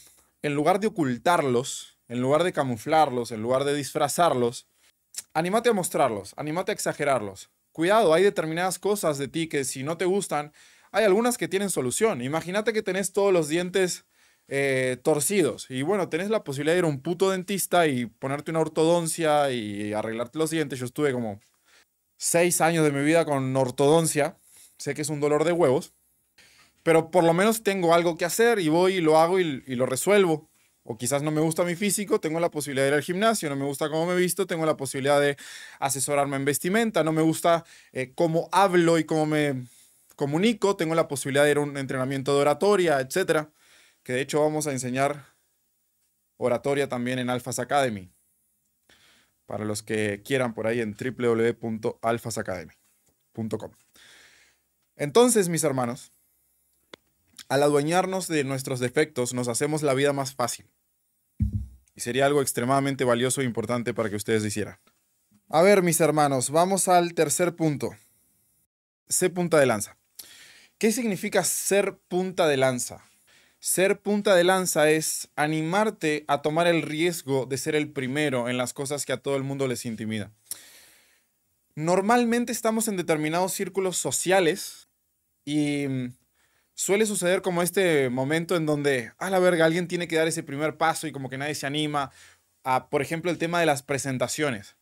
en 0.43 0.55
lugar 0.55 0.81
de 0.81 0.87
ocultarlos, 0.87 1.99
en 2.09 2.21
lugar 2.21 2.45
de 2.45 2.53
camuflarlos, 2.53 3.33
en 3.33 3.43
lugar 3.43 3.65
de 3.65 3.75
disfrazarlos, 3.75 4.67
anímate 5.33 5.71
a 5.71 5.73
mostrarlos, 5.73 6.35
anímate 6.37 6.73
a 6.73 6.75
exagerarlos. 6.75 7.51
Cuidado, 7.73 8.15
hay 8.15 8.23
determinadas 8.23 8.79
cosas 8.79 9.19
de 9.19 9.27
ti 9.29 9.49
que 9.49 9.65
si 9.65 9.83
no 9.83 9.97
te 9.97 10.05
gustan, 10.05 10.53
hay 10.93 11.05
algunas 11.05 11.37
que 11.37 11.49
tienen 11.49 11.71
solución. 11.71 12.23
Imagínate 12.23 12.73
que 12.73 12.83
tenés 12.83 13.13
todos 13.13 13.33
los 13.33 13.49
dientes 13.49 14.05
eh, 14.49 14.99
torcidos 15.03 15.71
y 15.71 15.83
bueno, 15.83 16.09
tenés 16.09 16.31
la 16.31 16.45
posibilidad 16.45 16.75
de 16.75 16.81
ir 16.81 16.85
a 16.85 16.89
un 16.89 17.01
puto 17.01 17.31
dentista 17.31 17.87
y 17.87 18.07
ponerte 18.07 18.51
una 18.51 18.61
ortodoncia 18.61 19.51
y 19.51 19.93
arreglarte 19.93 20.39
los 20.39 20.51
dientes. 20.51 20.79
Yo 20.79 20.87
estuve 20.87 21.13
como 21.13 21.41
seis 22.17 22.61
años 22.61 22.85
de 22.85 22.93
mi 22.93 23.03
vida 23.05 23.25
con 23.25 23.57
ortodoncia 23.57 24.37
sé 24.79 24.95
que 24.95 25.03
es 25.03 25.09
un 25.09 25.21
dolor 25.21 25.45
de 25.45 25.53
huevos, 25.53 25.95
pero 26.83 27.11
por 27.11 27.25
lo 27.25 27.33
menos 27.33 27.63
tengo 27.63 27.95
algo 27.95 28.17
que 28.17 28.25
hacer 28.25 28.59
y 28.59 28.69
voy 28.69 28.97
y 28.97 29.01
lo 29.01 29.19
hago 29.19 29.41
y, 29.41 29.63
lo 29.67 29.87
resuelvo. 29.87 30.49
O 30.87 30.99
quizás 30.99 31.23
no 31.23 31.31
me 31.31 31.41
gusta 31.41 31.65
mi 31.65 31.77
físico, 31.77 32.21
tengo 32.21 32.41
la 32.41 32.51
posibilidad 32.51 32.85
de 32.85 32.89
ir 32.91 32.95
al 32.95 33.03
gimnasio, 33.03 33.49
no 33.49 33.57
me 33.57 33.65
gusta 33.65 33.89
cómo 33.89 34.05
me 34.05 34.15
visto, 34.15 34.47
tengo 34.47 34.67
la 34.67 34.77
posibilidad 34.77 35.19
de 35.19 35.39
asesorarme 35.81 36.37
en 36.37 36.45
vestimenta, 36.45 37.03
no 37.03 37.13
me 37.13 37.23
gusta 37.23 37.65
eh, 37.93 38.13
cómo 38.15 38.51
hablo 38.53 38.99
y 38.99 39.05
cómo 39.05 39.25
me 39.25 39.65
comunico, 40.15 40.77
tengo 40.77 40.95
la 40.95 41.09
posibilidad 41.09 41.45
de 41.45 41.53
ir 41.53 41.57
a 41.57 41.61
un 41.61 41.79
entrenamiento 41.79 42.35
de 42.35 42.43
oratoria, 42.43 43.01
etc. 43.01 43.49
Que 44.05 44.13
de 44.13 44.21
hecho 44.21 44.41
vamos 44.41 44.69
a 44.69 44.73
enseñar 44.73 45.35
oratoria 46.37 46.89
también 46.89 47.19
en 47.19 47.31
Alphas 47.31 47.59
Academy. 47.59 48.13
Para 49.47 49.65
los 49.65 49.83
que 49.83 50.23
quieran 50.25 50.55
por 50.55 50.69
ahí 50.69 50.81
en 50.81 50.95
www.alphasacademy.com. 50.95 53.73
Entonces, 54.97 55.49
mis 55.49 55.65
hermanos, 55.65 56.13
al 57.49 57.63
adueñarnos 57.63 58.29
de 58.29 58.45
nuestros 58.45 58.81
defectos, 58.81 59.33
nos 59.35 59.49
hacemos 59.49 59.83
la 59.83 59.95
vida 59.95 60.13
más 60.13 60.35
fácil. 60.35 60.67
Y 61.97 62.01
sería 62.01 62.27
algo 62.27 62.43
extremadamente 62.43 63.05
valioso 63.05 63.41
e 63.41 63.45
importante 63.45 63.95
para 63.95 64.11
que 64.11 64.17
ustedes 64.17 64.45
hicieran. 64.45 64.79
A 65.49 65.63
ver, 65.63 65.83
mis 65.83 66.01
hermanos, 66.01 66.51
vamos 66.51 66.89
al 66.89 67.15
tercer 67.15 67.55
punto. 67.55 67.91
Sé 69.09 69.31
punta 69.31 69.59
de 69.59 69.67
lanza. 69.67 69.97
¿Qué 70.79 70.91
significa 70.91 71.45
ser 71.45 71.99
punta 72.09 72.49
de 72.49 72.57
lanza? 72.57 73.05
Ser 73.65 73.99
punta 73.99 74.35
de 74.35 74.45
lanza 74.45 74.91
es 74.91 75.31
animarte 75.37 76.27
a 76.29 76.43
tomar 76.43 76.67
el 76.67 76.83
riesgo 76.83 77.47
de 77.47 77.57
ser 77.57 77.75
el 77.75 77.91
primero 77.91 78.51
en 78.51 78.59
las 78.59 78.75
cosas 78.75 79.07
que 79.07 79.15
a 79.15 79.23
todo 79.23 79.37
el 79.37 79.43
mundo 79.43 79.67
les 79.67 79.87
intimida. 79.87 80.31
Normalmente 81.75 82.53
estamos 82.53 82.89
en 82.89 82.99
determinados 82.99 83.55
círculos 83.55 83.97
sociales 83.97 84.91
y 85.47 85.89
mm, 85.89 86.13
suele 86.75 87.07
suceder 87.07 87.41
como 87.41 87.63
este 87.63 88.11
momento 88.11 88.55
en 88.55 88.67
donde, 88.67 89.13
a 89.17 89.31
la 89.31 89.39
verga, 89.39 89.65
alguien 89.65 89.89
tiene 89.89 90.09
que 90.09 90.17
dar 90.17 90.29
ese 90.29 90.43
primer 90.43 90.77
paso 90.77 91.07
y 91.07 91.13
como 91.13 91.31
que 91.31 91.39
nadie 91.39 91.55
se 91.55 91.67
anima 91.67 92.11
a, 92.65 92.91
por 92.91 93.01
ejemplo, 93.01 93.31
el 93.31 93.39
tema 93.39 93.61
de 93.61 93.67
las 93.67 93.83
presentaciones. 93.83 94.77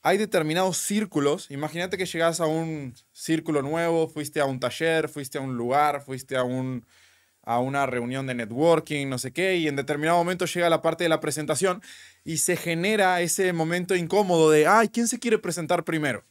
Hay 0.00 0.16
determinados 0.16 0.78
círculos, 0.78 1.50
imagínate 1.50 1.98
que 1.98 2.06
llegas 2.06 2.40
a 2.40 2.46
un 2.46 2.94
círculo 3.12 3.60
nuevo, 3.60 4.08
fuiste 4.08 4.40
a 4.40 4.46
un 4.46 4.58
taller, 4.58 5.10
fuiste 5.10 5.36
a 5.36 5.42
un 5.42 5.58
lugar, 5.58 6.02
fuiste 6.02 6.34
a, 6.38 6.44
un, 6.44 6.86
a 7.42 7.58
una 7.58 7.86
reunión 7.86 8.26
de 8.26 8.34
networking, 8.34 9.08
no 9.08 9.18
sé 9.18 9.32
qué, 9.32 9.56
y 9.56 9.68
en 9.68 9.76
determinado 9.76 10.18
momento 10.18 10.46
llega 10.46 10.70
la 10.70 10.82
parte 10.82 11.04
de 11.04 11.08
la 11.08 11.20
presentación 11.20 11.82
y 12.24 12.38
se 12.38 12.56
genera 12.56 13.20
ese 13.20 13.52
momento 13.52 13.96
incómodo 13.96 14.50
de, 14.50 14.66
ay, 14.66 14.88
¿quién 14.88 15.08
se 15.08 15.18
quiere 15.18 15.38
presentar 15.38 15.84
primero? 15.84 16.24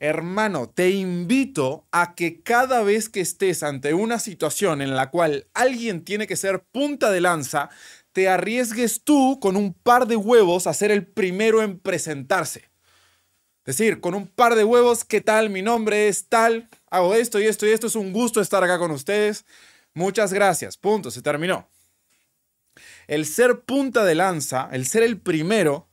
Hermano, 0.00 0.70
te 0.70 0.90
invito 0.90 1.88
a 1.90 2.14
que 2.14 2.40
cada 2.40 2.84
vez 2.84 3.08
que 3.08 3.20
estés 3.20 3.64
ante 3.64 3.94
una 3.94 4.20
situación 4.20 4.80
en 4.80 4.94
la 4.94 5.10
cual 5.10 5.48
alguien 5.54 6.04
tiene 6.04 6.28
que 6.28 6.36
ser 6.36 6.62
punta 6.70 7.10
de 7.10 7.20
lanza, 7.20 7.68
te 8.12 8.28
arriesgues 8.28 9.02
tú 9.02 9.40
con 9.40 9.56
un 9.56 9.74
par 9.74 10.06
de 10.06 10.14
huevos 10.14 10.68
a 10.68 10.74
ser 10.74 10.92
el 10.92 11.04
primero 11.04 11.62
en 11.62 11.80
presentarse. 11.80 12.70
Es 13.64 13.76
decir, 13.76 14.00
con 14.00 14.14
un 14.14 14.28
par 14.28 14.54
de 14.54 14.64
huevos, 14.64 15.04
¿qué 15.04 15.20
tal? 15.20 15.50
Mi 15.50 15.62
nombre 15.62 16.08
es 16.08 16.28
tal, 16.28 16.68
hago 16.90 17.14
esto 17.14 17.40
y 17.40 17.44
esto 17.44 17.66
y 17.66 17.70
esto, 17.70 17.88
es 17.88 17.96
un 17.96 18.12
gusto 18.12 18.40
estar 18.40 18.62
acá 18.64 18.78
con 18.78 18.92
ustedes. 18.92 19.44
Muchas 19.98 20.32
gracias, 20.32 20.76
punto, 20.76 21.10
se 21.10 21.22
terminó. 21.22 21.68
El 23.08 23.26
ser 23.26 23.62
punta 23.62 24.04
de 24.04 24.14
lanza, 24.14 24.68
el 24.70 24.86
ser 24.86 25.02
el 25.02 25.18
primero, 25.20 25.88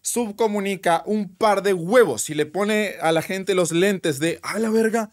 subcomunica 0.00 1.02
un 1.04 1.36
par 1.36 1.62
de 1.62 1.74
huevos 1.74 2.30
y 2.30 2.34
le 2.34 2.46
pone 2.46 2.94
a 3.02 3.12
la 3.12 3.20
gente 3.20 3.54
los 3.54 3.70
lentes 3.70 4.18
de, 4.18 4.40
a 4.42 4.58
la 4.58 4.70
verga, 4.70 5.12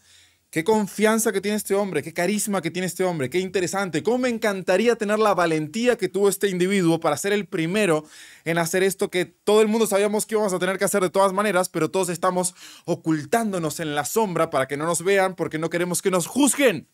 Qué 0.49 0.63
confianza 0.63 1.33
que 1.33 1.41
tiene 1.41 1.57
este 1.57 1.75
hombre, 1.75 2.01
qué 2.01 2.13
carisma 2.13 2.61
que 2.61 2.71
tiene 2.71 2.85
este 2.85 3.03
hombre, 3.03 3.29
qué 3.29 3.39
interesante. 3.39 4.03
Cómo 4.03 4.19
me 4.19 4.29
encantaría 4.29 4.95
tener 4.95 5.19
la 5.19 5.33
valentía 5.33 5.97
que 5.97 6.07
tuvo 6.07 6.29
este 6.29 6.47
individuo 6.47 7.01
para 7.01 7.17
ser 7.17 7.33
el 7.33 7.45
primero 7.45 8.05
en 8.45 8.57
hacer 8.57 8.81
esto 8.81 9.11
que 9.11 9.25
todo 9.25 9.61
el 9.61 9.67
mundo 9.67 9.85
sabíamos 9.85 10.25
que 10.25 10.35
íbamos 10.35 10.53
a 10.53 10.59
tener 10.59 10.77
que 10.77 10.85
hacer 10.85 11.01
de 11.01 11.09
todas 11.09 11.33
maneras, 11.33 11.67
pero 11.67 11.91
todos 11.91 12.07
estamos 12.07 12.55
ocultándonos 12.85 13.81
en 13.81 13.95
la 13.95 14.05
sombra 14.05 14.49
para 14.49 14.65
que 14.65 14.77
no 14.77 14.85
nos 14.85 15.03
vean 15.03 15.35
porque 15.35 15.59
no 15.59 15.69
queremos 15.69 16.01
que 16.01 16.09
nos 16.09 16.25
juzguen. 16.25 16.87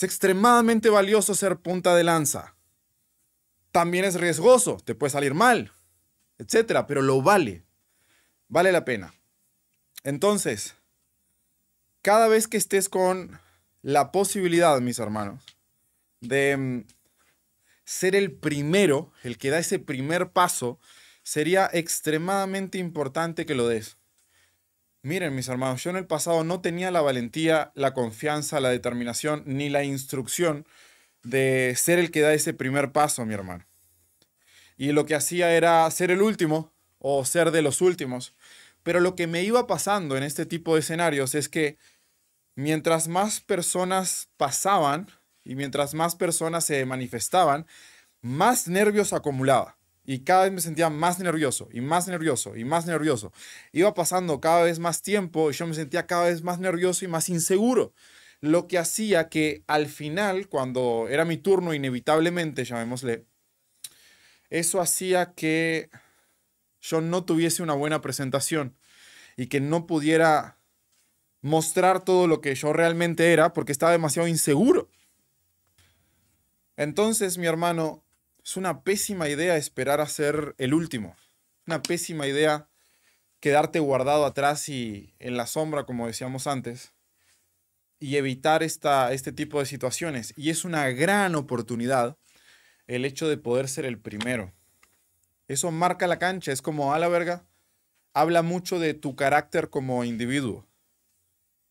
Es 0.00 0.04
extremadamente 0.04 0.88
valioso 0.88 1.34
ser 1.34 1.58
punta 1.58 1.94
de 1.94 2.04
lanza. 2.04 2.54
También 3.70 4.06
es 4.06 4.14
riesgoso, 4.14 4.78
te 4.82 4.94
puede 4.94 5.10
salir 5.10 5.34
mal, 5.34 5.72
etcétera, 6.38 6.86
pero 6.86 7.02
lo 7.02 7.20
vale. 7.20 7.66
Vale 8.48 8.72
la 8.72 8.86
pena. 8.86 9.12
Entonces, 10.02 10.74
cada 12.00 12.28
vez 12.28 12.48
que 12.48 12.56
estés 12.56 12.88
con 12.88 13.38
la 13.82 14.10
posibilidad, 14.10 14.80
mis 14.80 14.98
hermanos, 14.98 15.44
de 16.22 16.56
mm, 16.56 16.84
ser 17.84 18.16
el 18.16 18.32
primero, 18.32 19.12
el 19.22 19.36
que 19.36 19.50
da 19.50 19.58
ese 19.58 19.78
primer 19.78 20.30
paso, 20.30 20.78
sería 21.24 21.68
extremadamente 21.70 22.78
importante 22.78 23.44
que 23.44 23.54
lo 23.54 23.68
des. 23.68 23.98
Miren, 25.02 25.34
mis 25.34 25.48
hermanos, 25.48 25.82
yo 25.82 25.90
en 25.90 25.96
el 25.96 26.06
pasado 26.06 26.44
no 26.44 26.60
tenía 26.60 26.90
la 26.90 27.00
valentía, 27.00 27.72
la 27.74 27.94
confianza, 27.94 28.60
la 28.60 28.68
determinación, 28.68 29.42
ni 29.46 29.70
la 29.70 29.82
instrucción 29.82 30.66
de 31.22 31.74
ser 31.76 31.98
el 31.98 32.10
que 32.10 32.20
da 32.20 32.34
ese 32.34 32.52
primer 32.52 32.92
paso, 32.92 33.24
mi 33.24 33.32
hermano. 33.32 33.64
Y 34.76 34.92
lo 34.92 35.06
que 35.06 35.14
hacía 35.14 35.52
era 35.52 35.90
ser 35.90 36.10
el 36.10 36.20
último 36.20 36.72
o 36.98 37.24
ser 37.24 37.50
de 37.50 37.62
los 37.62 37.80
últimos. 37.80 38.34
Pero 38.82 39.00
lo 39.00 39.14
que 39.16 39.26
me 39.26 39.42
iba 39.42 39.66
pasando 39.66 40.18
en 40.18 40.22
este 40.22 40.44
tipo 40.44 40.74
de 40.74 40.80
escenarios 40.80 41.34
es 41.34 41.48
que 41.48 41.78
mientras 42.54 43.08
más 43.08 43.40
personas 43.40 44.28
pasaban 44.36 45.08
y 45.44 45.54
mientras 45.54 45.94
más 45.94 46.14
personas 46.14 46.66
se 46.66 46.84
manifestaban, 46.84 47.66
más 48.20 48.68
nervios 48.68 49.14
acumulaba. 49.14 49.79
Y 50.10 50.24
cada 50.24 50.42
vez 50.42 50.52
me 50.52 50.60
sentía 50.60 50.90
más 50.90 51.20
nervioso 51.20 51.68
y 51.72 51.80
más 51.80 52.08
nervioso 52.08 52.56
y 52.56 52.64
más 52.64 52.84
nervioso. 52.84 53.32
Iba 53.70 53.94
pasando 53.94 54.40
cada 54.40 54.64
vez 54.64 54.80
más 54.80 55.02
tiempo 55.02 55.48
y 55.52 55.54
yo 55.54 55.68
me 55.68 55.74
sentía 55.74 56.08
cada 56.08 56.24
vez 56.24 56.42
más 56.42 56.58
nervioso 56.58 57.04
y 57.04 57.08
más 57.08 57.28
inseguro. 57.28 57.94
Lo 58.40 58.66
que 58.66 58.76
hacía 58.78 59.28
que 59.28 59.62
al 59.68 59.86
final, 59.86 60.48
cuando 60.48 61.06
era 61.08 61.24
mi 61.24 61.36
turno, 61.36 61.74
inevitablemente, 61.74 62.64
llamémosle, 62.64 63.24
eso 64.48 64.80
hacía 64.80 65.32
que 65.34 65.90
yo 66.80 67.00
no 67.00 67.24
tuviese 67.24 67.62
una 67.62 67.74
buena 67.74 68.00
presentación 68.00 68.76
y 69.36 69.46
que 69.46 69.60
no 69.60 69.86
pudiera 69.86 70.58
mostrar 71.40 72.04
todo 72.04 72.26
lo 72.26 72.40
que 72.40 72.56
yo 72.56 72.72
realmente 72.72 73.32
era 73.32 73.52
porque 73.52 73.70
estaba 73.70 73.92
demasiado 73.92 74.26
inseguro. 74.26 74.90
Entonces, 76.76 77.38
mi 77.38 77.46
hermano, 77.46 78.02
es 78.44 78.56
una 78.56 78.82
pésima 78.82 79.28
idea 79.28 79.56
esperar 79.56 80.00
a 80.00 80.06
ser 80.06 80.54
el 80.58 80.74
último. 80.74 81.16
Una 81.66 81.82
pésima 81.82 82.26
idea 82.26 82.68
quedarte 83.40 83.78
guardado 83.78 84.24
atrás 84.24 84.68
y 84.68 85.14
en 85.18 85.36
la 85.36 85.46
sombra, 85.46 85.84
como 85.84 86.06
decíamos 86.06 86.46
antes, 86.46 86.92
y 87.98 88.16
evitar 88.16 88.62
esta, 88.62 89.12
este 89.12 89.32
tipo 89.32 89.60
de 89.60 89.66
situaciones. 89.66 90.32
Y 90.36 90.50
es 90.50 90.64
una 90.64 90.88
gran 90.90 91.34
oportunidad 91.34 92.16
el 92.86 93.04
hecho 93.04 93.28
de 93.28 93.36
poder 93.36 93.68
ser 93.68 93.84
el 93.84 93.98
primero. 93.98 94.52
Eso 95.48 95.70
marca 95.70 96.06
la 96.06 96.18
cancha, 96.18 96.52
es 96.52 96.62
como 96.62 96.94
a 96.94 96.98
la 96.98 97.08
verga, 97.08 97.44
habla 98.14 98.42
mucho 98.42 98.78
de 98.78 98.94
tu 98.94 99.16
carácter 99.16 99.70
como 99.70 100.04
individuo 100.04 100.66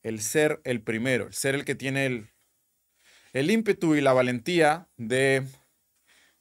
el 0.02 0.22
ser 0.22 0.62
el 0.64 0.82
primero, 0.82 1.28
el 1.28 1.34
ser 1.34 1.56
el 1.56 1.66
que 1.66 1.76
tiene 1.76 2.06
el, 2.06 2.30
el 3.34 3.52
ímpetu 3.52 3.96
y 3.96 4.02
la 4.02 4.14
valentía 4.14 4.88
de 4.98 5.46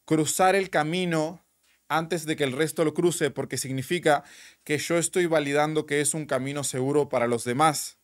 cruzar 0.08 0.56
el 0.56 0.70
camino 0.70 1.44
antes 1.86 2.24
de 2.24 2.34
que 2.34 2.44
el 2.44 2.52
resto 2.52 2.82
lo 2.82 2.94
cruce, 2.94 3.30
porque 3.30 3.58
significa 3.58 4.24
que 4.64 4.78
yo 4.78 4.96
estoy 4.96 5.26
validando 5.26 5.84
que 5.84 6.00
es 6.00 6.14
un 6.14 6.24
camino 6.24 6.64
seguro 6.64 7.10
para 7.10 7.26
los 7.26 7.44
demás, 7.44 7.98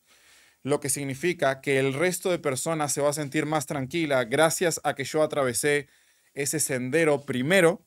lo 0.61 0.79
que 0.79 0.89
significa 0.89 1.61
que 1.61 1.79
el 1.79 1.95
resto 1.95 2.29
de 2.29 2.37
personas 2.37 2.93
se 2.93 3.01
va 3.01 3.09
a 3.09 3.13
sentir 3.13 3.47
más 3.47 3.65
tranquila 3.65 4.23
gracias 4.23 4.79
a 4.83 4.93
que 4.93 5.03
yo 5.03 5.23
atravesé 5.23 5.87
ese 6.35 6.59
sendero 6.59 7.25
primero 7.25 7.83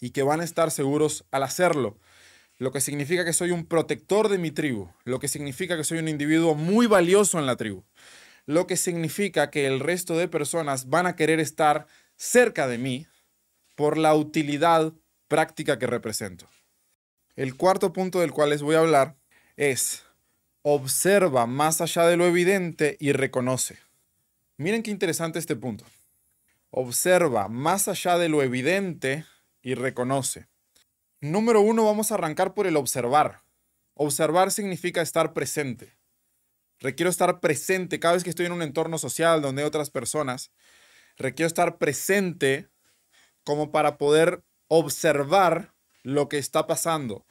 y 0.00 0.12
que 0.12 0.22
van 0.22 0.40
a 0.40 0.44
estar 0.44 0.70
seguros 0.70 1.26
al 1.30 1.42
hacerlo 1.42 1.98
lo 2.56 2.70
que 2.72 2.80
significa 2.80 3.24
que 3.26 3.32
soy 3.32 3.50
un 3.50 3.66
protector 3.66 4.28
de 4.28 4.38
mi 4.38 4.52
tribu, 4.52 4.88
lo 5.04 5.18
que 5.18 5.28
significa 5.28 5.76
que 5.76 5.84
soy 5.84 5.98
un 5.98 6.08
individuo 6.08 6.54
muy 6.54 6.86
valioso 6.86 7.38
en 7.38 7.46
la 7.46 7.56
tribu, 7.56 7.84
lo 8.46 8.66
que 8.66 8.76
significa 8.76 9.50
que 9.50 9.66
el 9.66 9.80
resto 9.80 10.16
de 10.16 10.28
personas 10.28 10.88
van 10.88 11.06
a 11.06 11.16
querer 11.16 11.40
estar 11.40 11.88
cerca 12.16 12.68
de 12.68 12.78
mí 12.78 13.06
por 13.74 13.98
la 13.98 14.14
utilidad 14.14 14.92
práctica 15.28 15.78
que 15.78 15.86
represento. 15.86 16.48
El 17.36 17.56
cuarto 17.56 17.92
punto 17.92 18.20
del 18.20 18.32
cual 18.32 18.50
les 18.50 18.62
voy 18.62 18.76
a 18.76 18.80
hablar 18.80 19.16
es 19.56 20.04
observa 20.62 21.46
más 21.46 21.80
allá 21.80 22.06
de 22.06 22.16
lo 22.16 22.26
evidente 22.26 22.96
y 23.00 23.12
reconoce. 23.12 23.78
Miren 24.56 24.82
qué 24.82 24.90
interesante 24.90 25.38
este 25.38 25.56
punto. 25.56 25.84
Observa 26.70 27.48
más 27.48 27.88
allá 27.88 28.18
de 28.18 28.28
lo 28.28 28.42
evidente 28.42 29.26
y 29.62 29.74
reconoce. 29.74 30.46
Número 31.20 31.60
uno, 31.60 31.84
vamos 31.84 32.10
a 32.10 32.14
arrancar 32.14 32.54
por 32.54 32.66
el 32.66 32.76
observar. 32.76 33.42
Observar 33.94 34.50
significa 34.50 35.02
estar 35.02 35.32
presente. 35.32 35.96
Requiero 36.80 37.10
estar 37.10 37.40
presente 37.40 38.00
cada 38.00 38.14
vez 38.14 38.24
que 38.24 38.30
estoy 38.30 38.46
en 38.46 38.52
un 38.52 38.62
entorno 38.62 38.98
social 38.98 39.40
donde 39.40 39.62
hay 39.62 39.68
otras 39.68 39.90
personas. 39.90 40.50
Requiero 41.16 41.46
estar 41.46 41.78
presente 41.78 42.68
como 43.44 43.70
para 43.70 43.98
poder 43.98 44.42
observar 44.68 45.74
lo 46.02 46.28
que 46.28 46.38
está 46.38 46.66
pasando. 46.66 47.24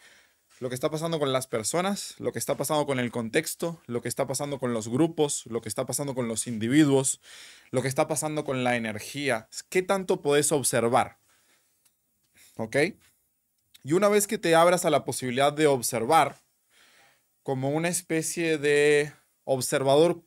Lo 0.59 0.69
que 0.69 0.75
está 0.75 0.89
pasando 0.89 1.19
con 1.19 1.33
las 1.33 1.47
personas, 1.47 2.15
lo 2.19 2.31
que 2.31 2.39
está 2.39 2.55
pasando 2.55 2.85
con 2.85 2.99
el 2.99 3.11
contexto, 3.11 3.81
lo 3.85 4.01
que 4.01 4.07
está 4.07 4.27
pasando 4.27 4.59
con 4.59 4.73
los 4.73 4.87
grupos, 4.87 5.45
lo 5.47 5.61
que 5.61 5.67
está 5.67 5.85
pasando 5.85 6.15
con 6.15 6.27
los 6.27 6.47
individuos, 6.47 7.19
lo 7.71 7.81
que 7.81 7.87
está 7.87 8.07
pasando 8.07 8.45
con 8.45 8.63
la 8.63 8.77
energía. 8.77 9.49
¿Qué 9.69 9.81
tanto 9.81 10.21
puedes 10.21 10.51
observar? 10.51 11.17
¿Ok? 12.55 12.77
Y 13.83 13.93
una 13.93 14.07
vez 14.07 14.27
que 14.27 14.37
te 14.37 14.55
abras 14.55 14.85
a 14.85 14.89
la 14.89 15.03
posibilidad 15.03 15.51
de 15.51 15.67
observar, 15.67 16.41
como 17.41 17.71
una 17.71 17.89
especie 17.89 18.57
de 18.57 19.11
observador 19.43 20.23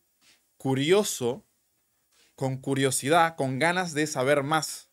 curioso, 0.59 1.47
con 2.35 2.59
curiosidad, 2.59 3.37
con 3.37 3.59
ganas 3.59 3.95
de 3.95 4.07
saber 4.07 4.43
más. 4.43 4.86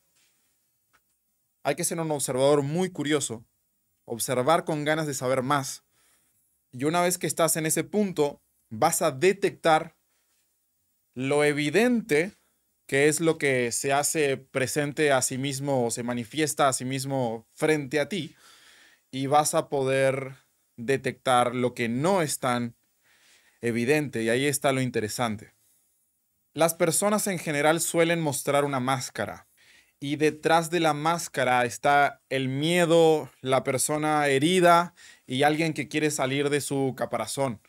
Hay 1.63 1.76
que 1.76 1.86
ser 1.86 1.99
un 1.99 2.12
observador 2.12 2.62
muy 2.62 2.89
curioso, 2.91 3.45
observar 4.06 4.65
con 4.65 4.84
ganas 4.84 5.08
de 5.08 5.13
saber 5.13 5.43
más. 5.43 5.84
Y 6.71 6.84
una 6.84 7.02
vez 7.02 7.17
que 7.17 7.28
estás 7.28 7.56
en 7.56 7.65
ese 7.65 7.86
punto, 7.86 8.41
vas 8.69 9.02
a 9.02 9.12
detectar 9.12 9.95
lo 11.13 11.43
evidente 11.43 12.34
que 12.86 13.08
es 13.08 13.21
lo 13.21 13.38
que 13.38 13.71
se 13.71 13.93
hace 13.93 14.36
presente 14.36 15.12
a 15.12 15.21
sí 15.21 15.38
mismo 15.38 15.86
o 15.86 15.91
se 15.91 16.04
manifiesta 16.04 16.67
a 16.67 16.73
sí 16.73 16.84
mismo 16.84 17.47
frente 17.54 17.99
a 17.99 18.10
ti 18.10 18.36
y 19.10 19.28
vas 19.28 19.54
a 19.54 19.69
poder 19.69 20.36
detectar 20.76 21.56
lo 21.56 21.73
que 21.73 21.88
no 21.88 22.21
es 22.21 22.39
tan 22.39 22.76
evidente 23.62 24.23
y 24.23 24.30
ahí 24.30 24.45
está 24.47 24.73
lo 24.73 24.82
interesante. 24.82 25.54
Las 26.54 26.73
personas 26.73 27.28
en 27.28 27.39
general 27.39 27.80
suelen 27.80 28.19
mostrar 28.19 28.65
una 28.65 28.82
máscara 28.82 29.47
y 30.04 30.18
detrás 30.18 30.70
de 30.70 30.82
la 30.82 30.94
máscara 30.94 31.63
está 31.63 32.22
el 32.30 32.50
miedo, 32.50 33.32
la 33.39 33.63
persona 33.63 34.28
herida 34.28 34.96
y 35.26 35.44
alguien 35.44 35.74
que 35.74 35.88
quiere 35.88 36.12
salir 36.12 36.50
de 36.50 36.60
su 36.60 36.94
caparazón. 36.98 37.62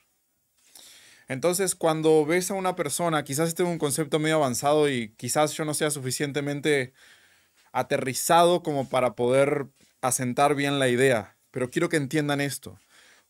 Entonces, 1.29 1.77
cuando 1.77 2.27
ves 2.27 2.51
a 2.51 2.55
una 2.55 2.75
persona, 2.75 3.23
quizás 3.23 3.51
este 3.51 3.63
es 3.63 3.69
un 3.69 3.79
concepto 3.79 4.19
medio 4.19 4.35
avanzado 4.35 4.89
y 4.89 5.11
quizás 5.11 5.53
yo 5.53 5.65
no 5.65 5.75
sea 5.75 5.93
suficientemente 5.93 6.93
aterrizado 7.71 8.65
como 8.65 8.89
para 8.89 9.15
poder 9.15 9.69
asentar 10.01 10.57
bien 10.57 10.81
la 10.81 10.89
idea. 10.89 11.37
Pero 11.53 11.71
quiero 11.71 11.89
que 11.89 11.99
entiendan 11.99 12.41
esto. 12.41 12.81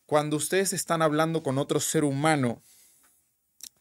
Cuando 0.06 0.38
ustedes 0.38 0.72
están 0.72 1.02
hablando 1.02 1.42
con 1.42 1.58
otro 1.58 1.78
ser 1.78 2.04
humano, 2.04 2.62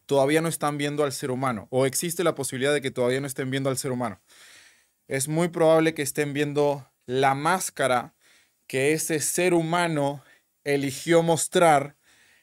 todavía 0.06 0.42
no 0.42 0.50
están 0.50 0.78
viendo 0.78 1.06
al 1.06 1.14
ser 1.14 1.32
humano 1.32 1.70
o 1.70 1.86
existe 1.86 2.26
la 2.26 2.36
posibilidad 2.36 2.74
de 2.74 2.82
que 2.82 2.92
todavía 2.92 3.22
no 3.22 3.28
estén 3.28 3.50
viendo 3.50 3.70
al 3.70 3.78
ser 3.78 3.94
humano. 3.94 4.20
Es 5.08 5.28
muy 5.28 5.50
probable 5.50 5.94
que 5.94 6.02
estén 6.02 6.34
viendo 6.34 6.90
la 7.06 7.36
máscara 7.36 8.14
que 8.68 8.94
ese 8.94 9.20
ser 9.20 9.54
humano 9.54 10.24
eligió 10.64 11.24
mostrar 11.24 11.98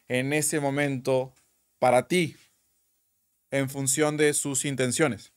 en 0.08 0.32
ese 0.32 0.60
momento 0.60 1.32
para 1.78 2.06
ti 2.06 2.36
en 3.50 3.70
función 3.70 4.16
de 4.16 4.34
sus 4.34 4.64
intenciones. 4.64 5.32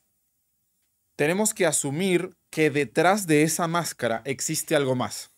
Tenemos 1.15 1.53
que 1.53 1.65
asumir 1.65 2.35
que 2.49 2.69
detrás 2.69 3.27
de 3.27 3.43
esa 3.43 3.67
máscara 3.67 4.21
existe 4.25 4.75
algo 4.75 4.95
más. 4.95 5.31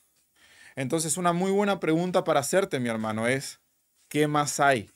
Entonces, 0.76 1.18
una 1.18 1.32
muy 1.32 1.52
buena 1.52 1.80
pregunta 1.80 2.24
para 2.24 2.42
hacerte, 2.42 2.80
mi 2.80 2.90
hermano, 2.90 3.28
es, 3.28 3.62
¿qué 4.10 4.28
más 4.28 4.60
hay? 4.60 4.90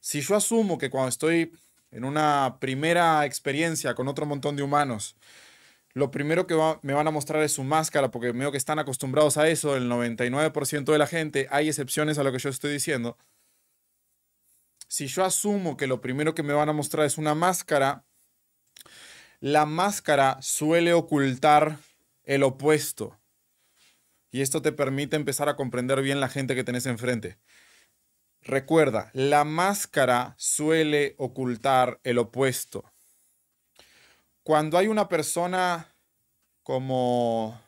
Si 0.00 0.20
yo 0.20 0.36
asumo 0.36 0.76
que 0.76 0.90
cuando 0.90 1.08
estoy 1.08 1.52
en 1.90 2.04
una 2.04 2.58
primera 2.60 3.24
experiencia 3.24 3.94
con 3.94 4.08
otro 4.08 4.26
montón 4.26 4.56
de 4.56 4.62
humanos, 4.62 5.16
lo 5.94 6.10
primero 6.10 6.46
que 6.48 6.56
me 6.82 6.92
van 6.92 7.06
a 7.06 7.12
mostrar 7.12 7.42
es 7.44 7.52
su 7.52 7.62
máscara, 7.62 8.10
porque 8.10 8.32
veo 8.32 8.50
que 8.50 8.58
están 8.58 8.80
acostumbrados 8.80 9.36
a 9.38 9.48
eso, 9.48 9.76
el 9.76 9.88
99% 9.88 10.92
de 10.92 10.98
la 10.98 11.06
gente, 11.06 11.46
hay 11.50 11.68
excepciones 11.68 12.18
a 12.18 12.24
lo 12.24 12.32
que 12.32 12.40
yo 12.40 12.50
estoy 12.50 12.72
diciendo. 12.72 13.16
Si 14.88 15.06
yo 15.06 15.24
asumo 15.24 15.76
que 15.76 15.86
lo 15.86 16.00
primero 16.00 16.34
que 16.34 16.42
me 16.42 16.52
van 16.52 16.68
a 16.68 16.72
mostrar 16.72 17.06
es 17.06 17.16
una 17.16 17.36
máscara, 17.36 18.04
la 19.38 19.66
máscara 19.66 20.38
suele 20.42 20.92
ocultar 20.92 21.78
el 22.24 22.42
opuesto. 22.42 23.20
Y 24.32 24.40
esto 24.40 24.62
te 24.62 24.72
permite 24.72 25.14
empezar 25.14 25.48
a 25.48 25.54
comprender 25.54 26.02
bien 26.02 26.18
la 26.18 26.28
gente 26.28 26.56
que 26.56 26.64
tenés 26.64 26.86
enfrente. 26.86 27.38
Recuerda, 28.42 29.10
la 29.14 29.44
máscara 29.44 30.34
suele 30.38 31.14
ocultar 31.18 32.00
el 32.02 32.18
opuesto. 32.18 32.93
Cuando 34.44 34.76
hay 34.76 34.88
una 34.88 35.08
persona 35.08 35.96
como 36.62 37.58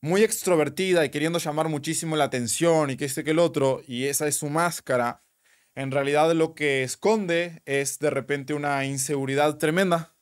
muy 0.00 0.24
extrovertida 0.24 1.04
y 1.04 1.10
queriendo 1.10 1.38
llamar 1.38 1.68
muchísimo 1.68 2.16
la 2.16 2.24
atención 2.24 2.90
y 2.90 2.96
que 2.96 3.04
este 3.04 3.22
que 3.22 3.30
el 3.30 3.38
otro, 3.38 3.80
y 3.86 4.06
esa 4.06 4.26
es 4.26 4.36
su 4.36 4.48
máscara, 4.50 5.22
en 5.76 5.92
realidad 5.92 6.32
lo 6.32 6.56
que 6.56 6.82
esconde 6.82 7.62
es 7.64 8.00
de 8.00 8.10
repente 8.10 8.54
una 8.54 8.84
inseguridad 8.84 9.56
tremenda. 9.58 10.16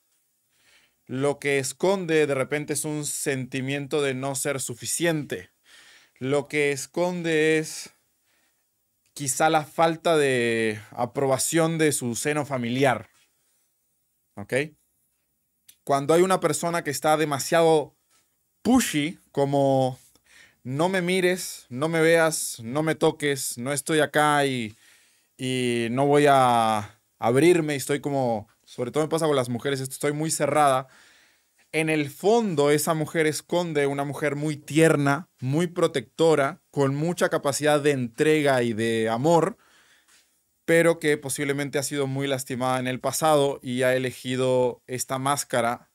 Lo 1.07 1.39
que 1.39 1.59
esconde 1.59 2.27
de 2.27 2.35
repente 2.35 2.75
es 2.75 2.85
un 2.85 3.07
sentimiento 3.07 4.03
de 4.03 4.13
no 4.13 4.35
ser 4.35 4.61
suficiente. 4.61 5.53
Lo 6.19 6.49
que 6.49 6.71
esconde 6.71 7.57
es 7.57 7.95
quizá 9.15 9.49
la 9.49 9.65
falta 9.65 10.19
de 10.19 10.83
aprobación 10.91 11.79
de 11.79 11.93
su 11.93 12.15
seno 12.15 12.45
familiar. 12.45 13.09
¿Ok? 14.35 14.53
Cuando 15.89 16.13
hay 16.13 16.21
una 16.21 16.39
persona 16.39 16.85
que 16.85 16.91
está 16.91 17.17
demasiado 17.17 17.97
pushy, 18.61 19.19
como 19.33 19.99
no 20.63 20.91
me 20.91 21.01
mires, 21.01 21.65
no 21.71 21.89
me 21.89 22.03
veas, 22.03 22.61
no 22.63 22.83
me 22.83 22.95
toques, 22.95 23.57
no 23.57 23.73
estoy 23.73 24.01
acá 24.01 24.45
y, 24.45 24.77
y 25.39 25.89
no 25.91 26.05
voy 26.05 26.27
a 26.29 27.01
abrirme, 27.19 27.73
y 27.73 27.79
estoy 27.79 28.01
como, 28.01 28.49
sobre 28.67 28.91
todo 28.91 29.03
me 29.03 29.09
pasa 29.09 29.25
con 29.25 29.35
las 29.35 29.49
mujeres, 29.49 29.81
estoy 29.81 30.13
muy 30.13 30.31
cerrada. 30.31 30.89
En 31.73 31.89
el 31.89 32.11
fondo 32.11 32.71
esa 32.71 32.93
mujer 32.93 33.27
esconde 33.27 33.87
una 33.87 34.05
mujer 34.05 34.37
muy 34.37 34.59
tierna, 34.59 35.31
muy 35.41 35.69
protectora, 35.69 36.61
con 36.71 36.95
mucha 36.97 37.31
capacidad 37.31 37.81
de 37.81 37.93
entrega 37.93 38.63
y 38.63 38.75
de 38.75 39.09
amor, 39.09 39.57
pero 40.69 40.99
que 40.99 41.17
posiblemente 41.17 41.79
ha 41.79 41.83
sido 41.83 42.07
muy 42.07 42.27
lastimada 42.27 42.79
en 42.79 42.89
el 42.89 43.01
pasado 43.01 43.59
y 43.63 43.85
ha 43.85 43.97
elegido 43.97 44.83
esta 44.87 45.19
máscara 45.19 45.89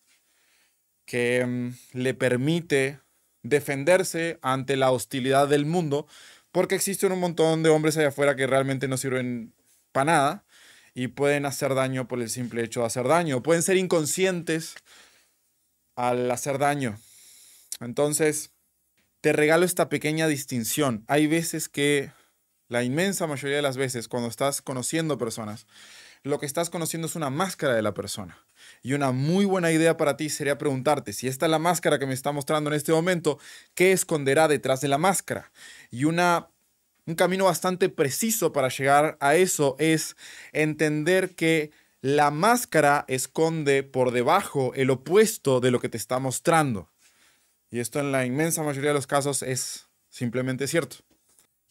que 1.06 1.46
mm, 1.46 1.74
le 1.94 2.16
permite 2.16 3.00
defenderse 3.44 4.40
ante 4.42 4.76
la 4.76 4.90
hostilidad 4.90 5.48
del 5.48 5.68
mundo, 5.68 6.08
porque 6.52 6.74
existen 6.74 7.12
un 7.12 7.20
montón 7.20 7.62
de 7.62 7.70
hombres 7.70 7.98
allá 7.98 8.08
afuera 8.08 8.36
que 8.36 8.48
realmente 8.48 8.88
no 8.88 8.98
sirven 8.98 9.54
para 9.92 10.12
nada 10.12 10.46
y 10.96 11.10
pueden 11.10 11.46
hacer 11.46 11.76
daño 11.76 12.08
por 12.08 12.20
el 12.20 12.32
simple 12.32 12.64
hecho 12.64 12.80
de 12.80 12.88
hacer 12.88 13.08
daño, 13.08 13.44
pueden 13.44 13.62
ser 13.62 13.78
inconscientes 13.78 14.74
al 15.96 16.32
hacer 16.32 16.58
daño. 16.58 16.98
Entonces, 17.80 18.50
te 19.22 19.34
regalo 19.34 19.66
esta 19.66 19.88
pequeña 19.88 20.28
distinción. 20.28 21.06
Hay 21.08 21.28
veces 21.28 21.70
que, 21.70 22.12
la 22.74 22.84
inmensa 22.84 23.28
mayoría 23.28 23.58
de 23.58 23.62
las 23.62 23.78
veces, 23.78 24.08
cuando 24.08 24.28
estás 24.30 24.64
conociendo 24.64 25.20
personas, 25.20 25.68
lo 26.24 26.40
que 26.40 26.48
estás 26.48 26.72
conociendo 26.72 27.06
es 27.06 27.16
una 27.16 27.30
máscara 27.30 27.76
de 27.76 27.84
la 27.84 27.94
persona. 27.94 28.40
Y 28.82 28.94
una 28.94 29.12
muy 29.12 29.46
buena 29.46 29.72
idea 29.72 29.96
para 29.96 30.18
ti 30.18 30.28
sería 30.30 30.58
preguntarte, 30.58 31.14
si 31.14 31.28
esta 31.28 31.46
es 31.46 31.52
la 31.52 31.60
máscara 31.60 32.00
que 32.00 32.08
me 32.08 32.16
está 32.16 32.32
mostrando 32.32 32.72
en 32.72 32.76
este 32.76 32.92
momento, 32.92 33.38
¿qué 33.76 33.92
esconderá 33.92 34.48
detrás 34.48 34.82
de 34.82 34.88
la 34.88 34.98
máscara? 34.98 35.52
Y 35.92 36.06
una, 36.06 36.50
un 37.06 37.14
camino 37.14 37.46
bastante 37.46 37.90
preciso 37.90 38.52
para 38.52 38.70
llegar 38.70 39.18
a 39.20 39.36
eso 39.36 39.76
es 39.78 40.16
entender 40.52 41.36
que 41.36 41.70
la 42.02 42.32
máscara 42.32 43.06
esconde 43.08 43.84
por 43.84 44.10
debajo 44.10 44.74
el 44.74 44.90
opuesto 44.90 45.60
de 45.60 45.70
lo 45.70 45.80
que 45.80 45.90
te 45.90 45.98
está 45.98 46.18
mostrando. 46.18 46.90
Y 47.70 47.80
esto 47.82 48.00
en 48.00 48.12
la 48.12 48.26
inmensa 48.26 48.64
mayoría 48.64 48.90
de 48.90 48.96
los 48.96 49.06
casos 49.06 49.44
es 49.44 49.90
simplemente 50.10 50.68
cierto. 50.68 50.98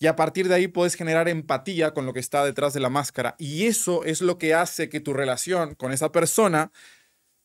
Y 0.02 0.08
a 0.08 0.16
partir 0.16 0.48
de 0.48 0.56
ahí 0.56 0.66
puedes 0.66 0.96
generar 0.96 1.28
empatía 1.28 1.94
con 1.94 2.06
lo 2.06 2.12
que 2.12 2.18
está 2.18 2.44
detrás 2.44 2.74
de 2.74 2.80
la 2.80 2.88
máscara. 2.88 3.36
Y 3.38 3.66
eso 3.66 4.02
es 4.02 4.20
lo 4.20 4.36
que 4.36 4.52
hace 4.52 4.88
que 4.88 4.98
tu 4.98 5.12
relación 5.12 5.76
con 5.76 5.92
esa 5.92 6.10
persona 6.10 6.72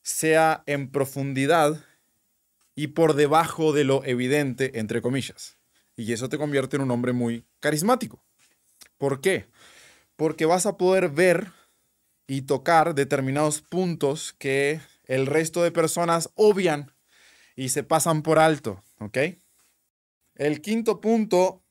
sea 0.02 0.64
en 0.66 0.90
profundidad 0.90 1.86
y 2.74 2.88
por 2.88 3.14
debajo 3.14 3.74
de 3.74 3.84
lo 3.84 4.04
evidente, 4.06 4.80
entre 4.80 5.04
comillas. 5.04 5.60
Y 5.96 6.12
eso 6.14 6.30
te 6.30 6.40
convierte 6.40 6.78
en 6.78 6.82
un 6.82 6.90
hombre 6.90 7.14
muy 7.14 7.46
carismático. 7.60 8.24
¿Por 8.98 9.22
qué? 9.22 9.46
Porque 10.16 10.48
vas 10.48 10.66
a 10.66 10.78
poder 10.78 11.10
ver 11.10 11.52
y 12.26 12.42
tocar 12.42 12.96
determinados 12.96 13.62
puntos 13.62 14.34
que 14.34 14.82
el 15.04 15.28
resto 15.28 15.62
de 15.62 15.72
personas 15.72 16.32
obvian 16.34 16.92
y 17.56 17.70
se 17.70 17.84
pasan 17.84 18.24
por 18.24 18.40
alto, 18.40 18.84
¿ok? 18.98 19.20
El 20.34 20.60
quinto 20.62 21.02
punto, 21.02 21.62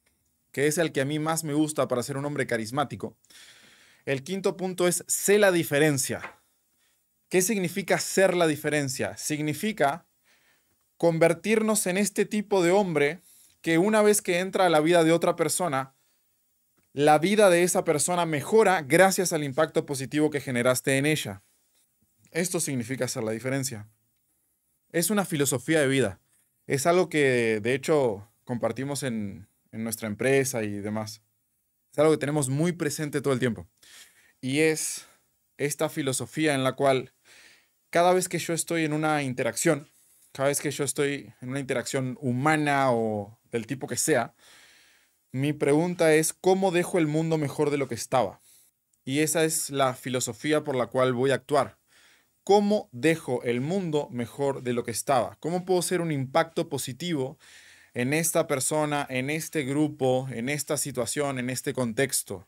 que 0.56 0.68
es 0.68 0.78
el 0.78 0.90
que 0.90 1.02
a 1.02 1.04
mí 1.04 1.18
más 1.18 1.44
me 1.44 1.52
gusta 1.52 1.86
para 1.86 2.02
ser 2.02 2.16
un 2.16 2.24
hombre 2.24 2.46
carismático, 2.46 3.18
el 4.06 4.24
quinto 4.24 4.56
punto 4.56 4.88
es 4.88 5.04
sé 5.06 5.38
la 5.38 5.52
diferencia. 5.52 6.40
¿Qué 7.28 7.42
significa 7.42 7.98
ser 7.98 8.34
la 8.34 8.46
diferencia? 8.46 9.18
Significa 9.18 10.06
convertirnos 10.96 11.86
en 11.86 11.98
este 11.98 12.24
tipo 12.24 12.62
de 12.62 12.70
hombre 12.70 13.20
que 13.60 13.76
una 13.76 14.00
vez 14.00 14.22
que 14.22 14.38
entra 14.38 14.64
a 14.64 14.70
la 14.70 14.80
vida 14.80 15.04
de 15.04 15.12
otra 15.12 15.36
persona, 15.36 15.94
la 16.94 17.18
vida 17.18 17.50
de 17.50 17.62
esa 17.62 17.84
persona 17.84 18.24
mejora 18.24 18.80
gracias 18.80 19.34
al 19.34 19.44
impacto 19.44 19.84
positivo 19.84 20.30
que 20.30 20.40
generaste 20.40 20.96
en 20.96 21.04
ella. 21.04 21.42
Esto 22.30 22.60
significa 22.60 23.04
hacer 23.04 23.24
la 23.24 23.32
diferencia. 23.32 23.90
Es 24.90 25.10
una 25.10 25.26
filosofía 25.26 25.80
de 25.80 25.88
vida. 25.88 26.18
Es 26.66 26.86
algo 26.86 27.10
que 27.10 27.60
de 27.60 27.74
hecho 27.74 28.32
compartimos 28.46 29.02
en, 29.02 29.48
nuestra 29.84 30.08
empresa 30.08 30.62
y 30.62 30.70
demás. 30.70 31.22
Es 31.92 31.98
algo 31.98 32.12
que 32.12 32.18
tenemos 32.18 32.48
muy 32.48 32.72
presente 32.72 33.20
todo 33.20 33.32
el 33.32 33.40
tiempo. 33.40 33.66
Y 34.40 34.60
es 34.60 35.06
esta 35.56 35.88
filosofía 35.88 36.54
en 36.54 36.64
la 36.64 36.72
cual 36.72 37.12
cada 37.90 38.12
vez 38.12 38.28
que 38.28 38.38
yo 38.38 38.52
estoy 38.52 38.84
en 38.84 38.92
una 38.92 39.22
interacción, 39.22 39.88
cada 40.32 40.48
vez 40.48 40.60
que 40.60 40.70
yo 40.70 40.84
estoy 40.84 41.32
en 41.40 41.48
una 41.48 41.60
interacción 41.60 42.18
humana 42.20 42.92
o 42.92 43.38
del 43.50 43.66
tipo 43.66 43.86
que 43.86 43.96
sea, 43.96 44.34
mi 45.32 45.52
pregunta 45.52 46.14
es, 46.14 46.32
¿cómo 46.32 46.70
dejo 46.70 46.98
el 46.98 47.06
mundo 47.06 47.38
mejor 47.38 47.70
de 47.70 47.78
lo 47.78 47.88
que 47.88 47.94
estaba? 47.94 48.40
Y 49.04 49.20
esa 49.20 49.44
es 49.44 49.70
la 49.70 49.94
filosofía 49.94 50.64
por 50.64 50.74
la 50.74 50.88
cual 50.88 51.12
voy 51.12 51.30
a 51.30 51.36
actuar. 51.36 51.78
¿Cómo 52.42 52.88
dejo 52.92 53.42
el 53.42 53.60
mundo 53.60 54.08
mejor 54.10 54.62
de 54.62 54.72
lo 54.72 54.84
que 54.84 54.90
estaba? 54.90 55.36
¿Cómo 55.40 55.64
puedo 55.64 55.82
ser 55.82 56.00
un 56.00 56.12
impacto 56.12 56.68
positivo 56.68 57.38
en 57.96 58.12
esta 58.12 58.46
persona, 58.46 59.06
en 59.08 59.30
este 59.30 59.62
grupo, 59.64 60.28
en 60.30 60.50
esta 60.50 60.76
situación, 60.76 61.38
en 61.38 61.48
este 61.48 61.72
contexto? 61.72 62.46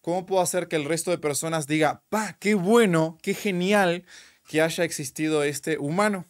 ¿Cómo 0.00 0.26
puedo 0.26 0.40
hacer 0.40 0.68
que 0.68 0.76
el 0.76 0.84
resto 0.84 1.10
de 1.10 1.18
personas 1.18 1.66
diga, 1.66 2.04
pa, 2.08 2.36
qué 2.38 2.54
bueno, 2.54 3.18
qué 3.20 3.34
genial 3.34 4.04
que 4.46 4.62
haya 4.62 4.84
existido 4.84 5.42
este 5.42 5.78
humano? 5.78 6.24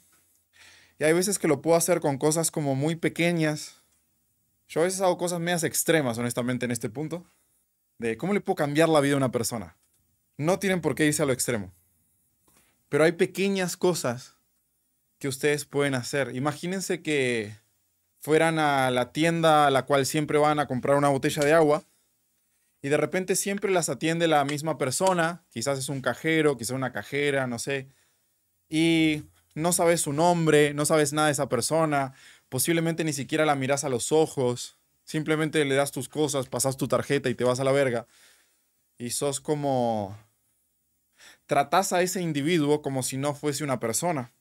Y 0.98 1.04
hay 1.04 1.12
veces 1.12 1.38
que 1.38 1.48
lo 1.48 1.60
puedo 1.60 1.76
hacer 1.76 2.00
con 2.00 2.16
cosas 2.16 2.50
como 2.50 2.74
muy 2.74 2.96
pequeñas, 2.96 3.82
yo 4.68 4.80
a 4.80 4.84
veces 4.84 5.02
hago 5.02 5.18
cosas 5.18 5.38
medias 5.38 5.62
extremas, 5.62 6.16
honestamente, 6.16 6.64
en 6.64 6.72
este 6.72 6.88
punto. 6.88 7.26
De 7.98 8.16
cómo 8.16 8.32
le 8.32 8.40
puedo 8.40 8.56
cambiar 8.56 8.88
la 8.88 9.00
vida 9.00 9.14
a 9.14 9.18
una 9.18 9.30
persona. 9.30 9.76
No 10.38 10.58
tienen 10.58 10.80
por 10.80 10.94
qué 10.94 11.04
irse 11.04 11.22
a 11.22 11.26
lo 11.26 11.34
extremo. 11.34 11.74
Pero 12.88 13.04
hay 13.04 13.12
pequeñas 13.12 13.76
cosas 13.76 14.38
que 15.18 15.28
ustedes 15.28 15.66
pueden 15.66 15.94
hacer. 15.94 16.34
Imagínense 16.34 17.02
que 17.02 17.54
fueran 18.20 18.58
a 18.58 18.90
la 18.90 19.12
tienda 19.12 19.66
a 19.66 19.70
la 19.70 19.84
cual 19.86 20.06
siempre 20.06 20.38
van 20.38 20.58
a 20.58 20.66
comprar 20.66 20.96
una 20.96 21.08
botella 21.08 21.42
de 21.44 21.52
agua 21.52 21.84
y 22.82 22.88
de 22.88 22.96
repente 22.96 23.36
siempre 23.36 23.70
las 23.70 23.88
atiende 23.88 24.28
la 24.28 24.44
misma 24.44 24.78
persona, 24.78 25.44
quizás 25.50 25.78
es 25.78 25.88
un 25.88 26.00
cajero, 26.00 26.56
quizás 26.56 26.70
una 26.70 26.92
cajera, 26.92 27.46
no 27.46 27.58
sé, 27.58 27.88
y 28.68 29.24
no 29.54 29.72
sabes 29.72 30.02
su 30.02 30.12
nombre, 30.12 30.74
no 30.74 30.84
sabes 30.84 31.12
nada 31.12 31.28
de 31.28 31.32
esa 31.32 31.48
persona, 31.48 32.14
posiblemente 32.48 33.04
ni 33.04 33.12
siquiera 33.12 33.46
la 33.46 33.54
miras 33.56 33.84
a 33.84 33.88
los 33.88 34.12
ojos, 34.12 34.76
simplemente 35.04 35.64
le 35.64 35.74
das 35.74 35.92
tus 35.92 36.08
cosas, 36.08 36.48
pasas 36.48 36.76
tu 36.76 36.88
tarjeta 36.88 37.28
y 37.30 37.34
te 37.34 37.44
vas 37.44 37.60
a 37.60 37.64
la 37.64 37.72
verga. 37.72 38.06
Y 38.98 39.10
sos 39.10 39.40
como... 39.40 40.16
Tratás 41.46 41.92
a 41.92 42.02
ese 42.02 42.20
individuo 42.20 42.82
como 42.82 43.02
si 43.02 43.16
no 43.16 43.34
fuese 43.34 43.64
una 43.64 43.80
persona. 43.80 44.32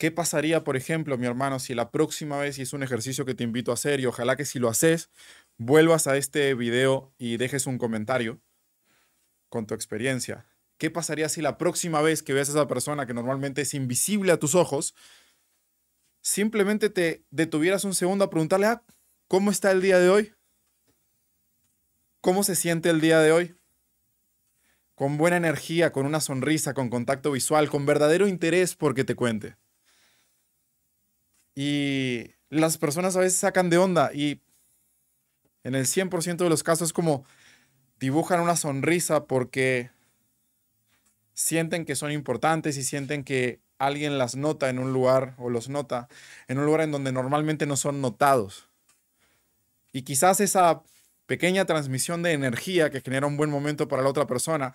¿Qué 0.00 0.10
pasaría, 0.10 0.64
por 0.64 0.76
ejemplo, 0.76 1.16
mi 1.18 1.26
hermano, 1.26 1.60
si 1.60 1.74
la 1.74 1.92
próxima 1.92 2.38
vez, 2.38 2.58
y 2.58 2.62
es 2.62 2.72
un 2.72 2.82
ejercicio 2.82 3.24
que 3.24 3.34
te 3.34 3.44
invito 3.44 3.70
a 3.70 3.74
hacer, 3.74 4.00
y 4.00 4.06
ojalá 4.06 4.34
que 4.34 4.46
si 4.46 4.58
lo 4.58 4.68
haces, 4.68 5.10
vuelvas 5.58 6.08
a 6.08 6.16
este 6.16 6.54
video 6.54 7.12
y 7.18 7.36
dejes 7.36 7.66
un 7.66 7.78
comentario? 7.78 8.40
con 9.50 9.66
tu 9.66 9.74
experiencia. 9.74 10.46
¿Qué 10.78 10.90
pasaría 10.90 11.28
si 11.28 11.42
la 11.42 11.58
próxima 11.58 12.00
vez 12.00 12.22
que 12.22 12.32
veas 12.32 12.48
a 12.48 12.52
esa 12.52 12.68
persona 12.68 13.04
que 13.04 13.12
normalmente 13.12 13.62
es 13.62 13.74
invisible 13.74 14.32
a 14.32 14.38
tus 14.38 14.54
ojos, 14.54 14.94
simplemente 16.22 16.88
te 16.88 17.26
detuvieras 17.30 17.84
un 17.84 17.94
segundo 17.94 18.24
a 18.24 18.30
preguntarle, 18.30 18.66
ah, 18.66 18.82
¿cómo 19.28 19.50
está 19.50 19.70
el 19.72 19.82
día 19.82 19.98
de 19.98 20.08
hoy? 20.08 20.32
¿Cómo 22.22 22.44
se 22.44 22.56
siente 22.56 22.88
el 22.88 23.02
día 23.02 23.18
de 23.20 23.32
hoy? 23.32 23.56
Con 24.94 25.18
buena 25.18 25.36
energía, 25.36 25.92
con 25.92 26.06
una 26.06 26.20
sonrisa, 26.20 26.72
con 26.72 26.88
contacto 26.88 27.32
visual, 27.32 27.68
con 27.68 27.84
verdadero 27.84 28.28
interés 28.28 28.74
porque 28.76 29.04
te 29.04 29.14
cuente. 29.14 29.59
Y 31.62 32.30
las 32.48 32.78
personas 32.78 33.16
a 33.16 33.20
veces 33.20 33.38
sacan 33.38 33.68
de 33.68 33.76
onda 33.76 34.14
y 34.14 34.40
en 35.62 35.74
el 35.74 35.84
100% 35.84 36.38
de 36.38 36.48
los 36.48 36.62
casos 36.62 36.94
como 36.94 37.26
dibujan 37.98 38.40
una 38.40 38.56
sonrisa 38.56 39.26
porque 39.26 39.90
sienten 41.34 41.84
que 41.84 41.96
son 41.96 42.12
importantes 42.12 42.78
y 42.78 42.82
sienten 42.82 43.24
que 43.24 43.60
alguien 43.76 44.16
las 44.16 44.36
nota 44.36 44.70
en 44.70 44.78
un 44.78 44.94
lugar 44.94 45.34
o 45.36 45.50
los 45.50 45.68
nota 45.68 46.08
en 46.48 46.58
un 46.58 46.64
lugar 46.64 46.80
en 46.80 46.92
donde 46.92 47.12
normalmente 47.12 47.66
no 47.66 47.76
son 47.76 48.00
notados. 48.00 48.70
Y 49.92 50.00
quizás 50.00 50.40
esa 50.40 50.82
pequeña 51.26 51.66
transmisión 51.66 52.22
de 52.22 52.32
energía 52.32 52.88
que 52.88 53.02
genera 53.02 53.26
un 53.26 53.36
buen 53.36 53.50
momento 53.50 53.86
para 53.86 54.02
la 54.02 54.08
otra 54.08 54.26
persona 54.26 54.72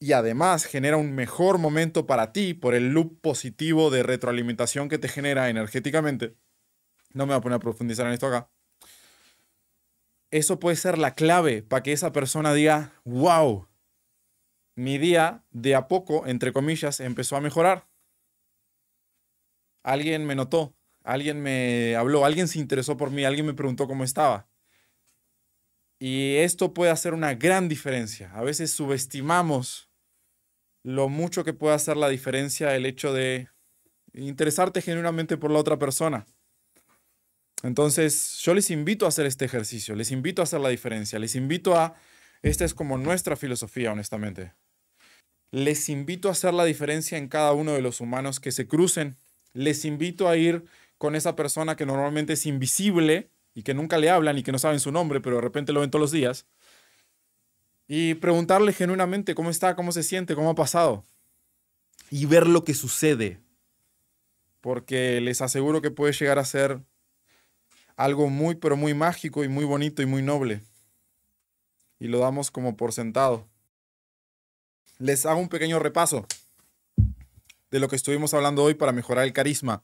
y 0.00 0.12
además 0.12 0.64
genera 0.64 0.96
un 0.96 1.14
mejor 1.14 1.58
momento 1.58 2.06
para 2.06 2.32
ti 2.32 2.54
por 2.54 2.74
el 2.74 2.88
loop 2.88 3.20
positivo 3.20 3.90
de 3.90 4.02
retroalimentación 4.02 4.88
que 4.88 4.98
te 4.98 5.08
genera 5.08 5.50
energéticamente. 5.50 6.34
No 7.12 7.26
me 7.26 7.34
voy 7.34 7.38
a 7.38 7.42
poner 7.42 7.56
a 7.56 7.60
profundizar 7.60 8.06
en 8.06 8.14
esto 8.14 8.26
acá. 8.26 8.50
Eso 10.30 10.58
puede 10.58 10.76
ser 10.76 10.96
la 10.96 11.14
clave 11.14 11.62
para 11.62 11.82
que 11.82 11.92
esa 11.92 12.12
persona 12.12 12.54
diga, 12.54 12.94
wow, 13.04 13.68
mi 14.74 14.96
día 14.96 15.44
de 15.50 15.74
a 15.74 15.86
poco, 15.86 16.26
entre 16.26 16.54
comillas, 16.54 17.00
empezó 17.00 17.36
a 17.36 17.42
mejorar. 17.42 17.86
Alguien 19.82 20.24
me 20.24 20.34
notó, 20.34 20.74
alguien 21.04 21.42
me 21.42 21.94
habló, 21.96 22.24
alguien 22.24 22.48
se 22.48 22.58
interesó 22.58 22.96
por 22.96 23.10
mí, 23.10 23.24
alguien 23.24 23.44
me 23.44 23.54
preguntó 23.54 23.86
cómo 23.86 24.04
estaba. 24.04 24.48
Y 25.98 26.36
esto 26.36 26.72
puede 26.72 26.90
hacer 26.90 27.12
una 27.12 27.34
gran 27.34 27.68
diferencia. 27.68 28.32
A 28.32 28.42
veces 28.42 28.70
subestimamos 28.70 29.89
lo 30.82 31.08
mucho 31.08 31.44
que 31.44 31.52
puede 31.52 31.74
hacer 31.74 31.96
la 31.96 32.08
diferencia 32.08 32.74
el 32.74 32.86
hecho 32.86 33.12
de 33.12 33.48
interesarte 34.12 34.82
genuinamente 34.82 35.36
por 35.36 35.50
la 35.50 35.58
otra 35.58 35.78
persona. 35.78 36.26
Entonces, 37.62 38.38
yo 38.42 38.54
les 38.54 38.70
invito 38.70 39.04
a 39.04 39.08
hacer 39.08 39.26
este 39.26 39.44
ejercicio, 39.44 39.94
les 39.94 40.10
invito 40.10 40.42
a 40.42 40.44
hacer 40.44 40.60
la 40.60 40.70
diferencia, 40.70 41.18
les 41.18 41.36
invito 41.36 41.76
a, 41.76 41.94
esta 42.42 42.64
es 42.64 42.74
como 42.74 42.96
nuestra 42.96 43.36
filosofía, 43.36 43.92
honestamente 43.92 44.54
les 45.50 45.88
invito 45.88 46.28
a 46.28 46.32
hacer 46.32 46.54
la 46.54 46.64
diferencia 46.64 47.18
en 47.18 47.28
cada 47.28 47.52
uno 47.52 47.72
de 47.72 47.82
los 47.82 48.00
humanos 48.00 48.40
que 48.40 48.52
se 48.52 48.68
crucen. 48.68 49.16
Les 49.52 49.84
invito 49.84 50.28
a 50.28 50.36
ir 50.36 50.64
con 50.96 51.16
esa 51.16 51.34
persona 51.34 51.76
que 51.76 51.86
normalmente 51.86 52.34
es 52.34 52.46
invisible 52.46 53.30
y 53.54 53.62
que 53.62 53.74
nunca 53.74 53.98
le 53.98 54.10
hablan 54.10 54.38
y 54.38 54.42
que 54.42 54.52
no 54.52 54.58
saben 54.58 54.80
su 54.80 54.92
nombre, 54.92 55.20
pero 55.20 55.36
de 55.36 55.42
repente 55.42 55.72
lo 55.72 55.80
ven 55.80 55.90
todos 55.90 56.02
los 56.02 56.12
días. 56.12 56.46
Y 57.92 58.14
preguntarle 58.14 58.72
genuinamente 58.72 59.34
cómo 59.34 59.50
está, 59.50 59.74
cómo 59.74 59.90
se 59.90 60.04
siente, 60.04 60.36
cómo 60.36 60.50
ha 60.50 60.54
pasado. 60.54 61.04
Y 62.08 62.26
ver 62.26 62.46
lo 62.46 62.62
que 62.62 62.74
sucede. 62.74 63.40
Porque 64.60 65.20
les 65.20 65.40
aseguro 65.40 65.82
que 65.82 65.90
puede 65.90 66.12
llegar 66.12 66.38
a 66.38 66.44
ser 66.44 66.80
algo 67.96 68.28
muy, 68.28 68.54
pero 68.54 68.76
muy 68.76 68.94
mágico 68.94 69.42
y 69.42 69.48
muy 69.48 69.64
bonito 69.64 70.02
y 70.02 70.06
muy 70.06 70.22
noble. 70.22 70.62
Y 71.98 72.06
lo 72.06 72.20
damos 72.20 72.52
como 72.52 72.76
por 72.76 72.92
sentado 72.92 73.50
les 75.00 75.24
hago 75.26 75.40
un 75.40 75.48
pequeño 75.48 75.78
repaso 75.78 76.26
de 77.70 77.80
lo 77.80 77.88
que 77.88 77.96
estuvimos 77.96 78.34
hablando 78.34 78.62
hoy 78.62 78.74
para 78.74 78.92
mejorar 78.92 79.24
el 79.24 79.32
carisma. 79.32 79.82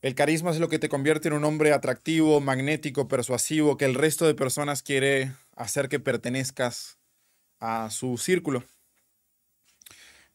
El 0.00 0.14
carisma 0.14 0.50
es 0.50 0.58
lo 0.58 0.68
que 0.68 0.78
te 0.78 0.88
convierte 0.88 1.28
en 1.28 1.34
un 1.34 1.44
hombre 1.44 1.72
atractivo, 1.72 2.40
magnético, 2.40 3.08
persuasivo, 3.08 3.76
que 3.76 3.84
el 3.84 3.94
resto 3.94 4.26
de 4.26 4.34
personas 4.34 4.82
quiere 4.82 5.32
hacer 5.56 5.88
que 5.88 5.98
pertenezcas 5.98 6.98
a 7.58 7.90
su 7.90 8.18
círculo. 8.18 8.64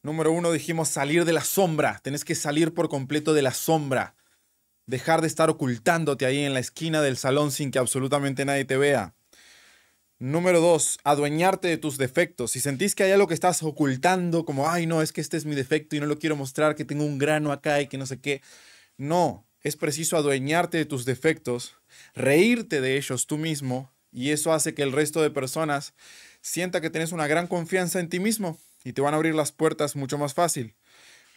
Número 0.03 0.31
uno, 0.31 0.51
dijimos 0.51 0.89
salir 0.89 1.25
de 1.25 1.33
la 1.33 1.43
sombra. 1.43 1.99
Tenés 2.03 2.25
que 2.25 2.35
salir 2.35 2.73
por 2.73 2.89
completo 2.89 3.33
de 3.33 3.43
la 3.43 3.53
sombra. 3.53 4.15
Dejar 4.87 5.21
de 5.21 5.27
estar 5.27 5.49
ocultándote 5.49 6.25
ahí 6.25 6.39
en 6.39 6.55
la 6.55 6.59
esquina 6.59 7.01
del 7.01 7.17
salón 7.17 7.51
sin 7.51 7.69
que 7.69 7.79
absolutamente 7.79 8.43
nadie 8.43 8.65
te 8.65 8.77
vea. 8.77 9.13
Número 10.17 10.59
dos, 10.59 10.99
adueñarte 11.03 11.67
de 11.67 11.77
tus 11.77 11.97
defectos. 11.97 12.51
Si 12.51 12.59
sentís 12.59 12.93
que 12.93 13.03
hay 13.03 13.11
algo 13.11 13.27
que 13.27 13.33
estás 13.33 13.63
ocultando, 13.63 14.45
como, 14.45 14.69
ay, 14.69 14.85
no, 14.85 15.01
es 15.01 15.11
que 15.11 15.21
este 15.21 15.37
es 15.37 15.45
mi 15.45 15.55
defecto 15.55 15.95
y 15.95 15.99
no 15.99 16.05
lo 16.05 16.19
quiero 16.19 16.35
mostrar, 16.35 16.75
que 16.75 16.85
tengo 16.85 17.03
un 17.05 17.17
grano 17.17 17.51
acá 17.51 17.81
y 17.81 17.87
que 17.87 17.97
no 17.97 18.05
sé 18.05 18.19
qué. 18.19 18.41
No, 18.97 19.47
es 19.61 19.77
preciso 19.77 20.17
adueñarte 20.17 20.77
de 20.77 20.85
tus 20.85 21.05
defectos, 21.05 21.75
reírte 22.13 22.81
de 22.81 22.97
ellos 22.97 23.25
tú 23.25 23.37
mismo, 23.37 23.91
y 24.11 24.31
eso 24.31 24.53
hace 24.53 24.73
que 24.73 24.83
el 24.83 24.91
resto 24.91 25.21
de 25.21 25.31
personas 25.31 25.93
sienta 26.41 26.81
que 26.81 26.89
tienes 26.89 27.11
una 27.11 27.27
gran 27.27 27.47
confianza 27.47 27.99
en 27.99 28.09
ti 28.09 28.19
mismo 28.19 28.57
y 28.83 28.93
te 28.93 29.01
van 29.01 29.13
a 29.13 29.17
abrir 29.17 29.35
las 29.35 29.51
puertas 29.51 29.95
mucho 29.95 30.17
más 30.17 30.33
fácil. 30.33 30.75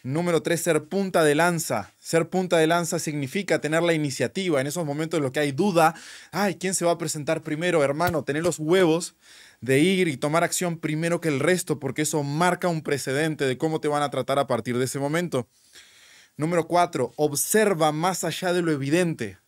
Número 0.03 0.43
tres, 0.43 0.61
ser 0.61 0.83
punta 0.83 1.23
de 1.23 1.33
lanza. 1.33 1.91
Ser 1.99 2.29
punta 2.29 2.57
de 2.57 2.67
lanza 2.67 2.99
significa 2.99 3.59
tener 3.59 3.81
la 3.81 3.93
iniciativa. 3.93 4.61
En 4.61 4.67
esos 4.67 4.85
momentos 4.85 5.17
en 5.17 5.23
los 5.23 5.31
que 5.31 5.39
hay 5.39 5.51
duda, 5.51 5.95
ay, 6.31 6.57
¿quién 6.59 6.75
se 6.75 6.85
va 6.85 6.91
a 6.91 6.97
presentar 6.99 7.41
primero, 7.41 7.83
hermano? 7.83 8.23
Tener 8.23 8.43
los 8.43 8.59
huevos 8.59 9.15
de 9.61 9.79
ir 9.79 10.07
y 10.07 10.17
tomar 10.17 10.43
acción 10.43 10.77
primero 10.77 11.21
que 11.21 11.29
el 11.29 11.39
resto, 11.39 11.79
porque 11.79 12.03
eso 12.03 12.21
marca 12.21 12.67
un 12.67 12.83
precedente 12.83 13.45
de 13.45 13.57
cómo 13.57 13.81
te 13.81 13.87
van 13.87 14.03
a 14.03 14.11
tratar 14.11 14.37
a 14.37 14.45
partir 14.45 14.77
de 14.77 14.85
ese 14.85 14.99
momento. 14.99 15.47
Número 16.37 16.67
cuatro, 16.67 17.11
observa 17.15 17.91
más 17.91 18.23
allá 18.23 18.53
de 18.53 18.61
lo 18.61 18.71
evidente. 18.71 19.39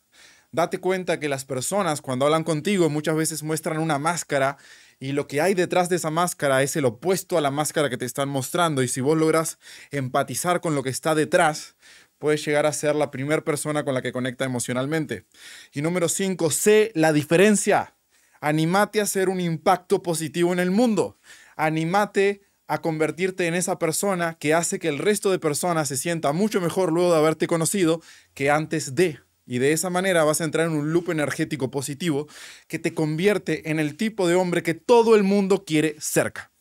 Date 0.58 0.80
cuenta 0.80 1.20
que 1.20 1.30
las 1.30 1.46
personas 1.46 2.02
cuando 2.02 2.26
hablan 2.26 2.43
contigo 2.43 2.89
muchas 2.89 3.15
veces 3.15 3.43
muestran 3.43 3.78
una 3.78 4.00
máscara 4.00 4.58
y 5.00 5.12
lo 5.12 5.28
que 5.28 5.39
hay 5.39 5.54
detrás 5.54 5.88
de 5.88 5.98
esa 5.98 6.10
máscara 6.10 6.63
es 6.63 6.76
el 6.76 6.86
opuesto 6.86 7.38
a 7.38 7.41
la 7.41 7.52
máscara 7.52 7.91
que 7.91 7.98
te 7.98 8.06
están 8.06 8.28
mostrando 8.28 8.82
y 8.82 8.88
si 8.88 9.00
vos 9.00 9.15
logras 9.15 9.60
empatizar 9.91 10.60
con 10.60 10.74
lo 10.74 10.82
que 10.82 10.89
está 10.89 11.13
detrás, 11.13 11.76
puedes 12.17 12.43
llegar 12.43 12.65
a 12.65 12.74
ser 12.74 12.96
la 12.96 13.12
primera 13.12 13.43
persona 13.43 13.86
con 13.86 13.93
la 13.93 14.02
que 14.02 14.12
conecta 14.12 14.46
emocionalmente. 14.46 15.28
Y 15.74 15.84
número 15.84 16.10
cinco, 16.10 16.50
sé 16.50 16.91
la 16.96 17.13
diferencia. 17.13 17.93
Animate 18.41 19.00
a 19.00 19.04
hacer 19.04 19.30
un 19.30 19.39
impacto 19.39 20.02
positivo 20.02 20.54
en 20.54 20.60
el 20.60 20.72
mundo. 20.72 21.20
Animate 21.56 22.41
a 22.65 22.82
convertirte 22.82 23.46
en 23.46 23.54
esa 23.54 23.78
persona 23.78 24.39
que 24.39 24.56
hace 24.56 24.80
que 24.80 24.88
el 24.88 24.98
resto 24.98 25.30
de 25.30 25.38
personas 25.38 25.88
se 25.88 25.98
sienta 25.98 26.34
mucho 26.34 26.62
mejor 26.62 26.91
luego 26.91 27.12
de 27.12 27.20
haberte 27.20 27.46
conocido 27.46 28.02
que 28.34 28.50
antes 28.50 28.96
de. 28.96 29.27
Y 29.48 29.60
de 29.60 29.72
esa 29.72 29.90
manera 29.90 30.26
vas 30.26 30.42
a 30.42 30.44
entrar 30.44 30.68
en 30.68 30.74
un 30.74 30.94
loop 30.94 31.10
energético 31.10 31.72
positivo 31.72 32.28
que 32.68 32.78
te 32.78 32.94
convierte 32.94 33.72
en 33.72 33.80
el 33.80 33.96
tipo 33.96 34.28
de 34.28 34.36
hombre 34.36 34.62
que 34.62 34.74
todo 34.74 35.16
el 35.16 35.24
mundo 35.24 35.64
quiere 35.66 35.96
cerca. 36.00 36.52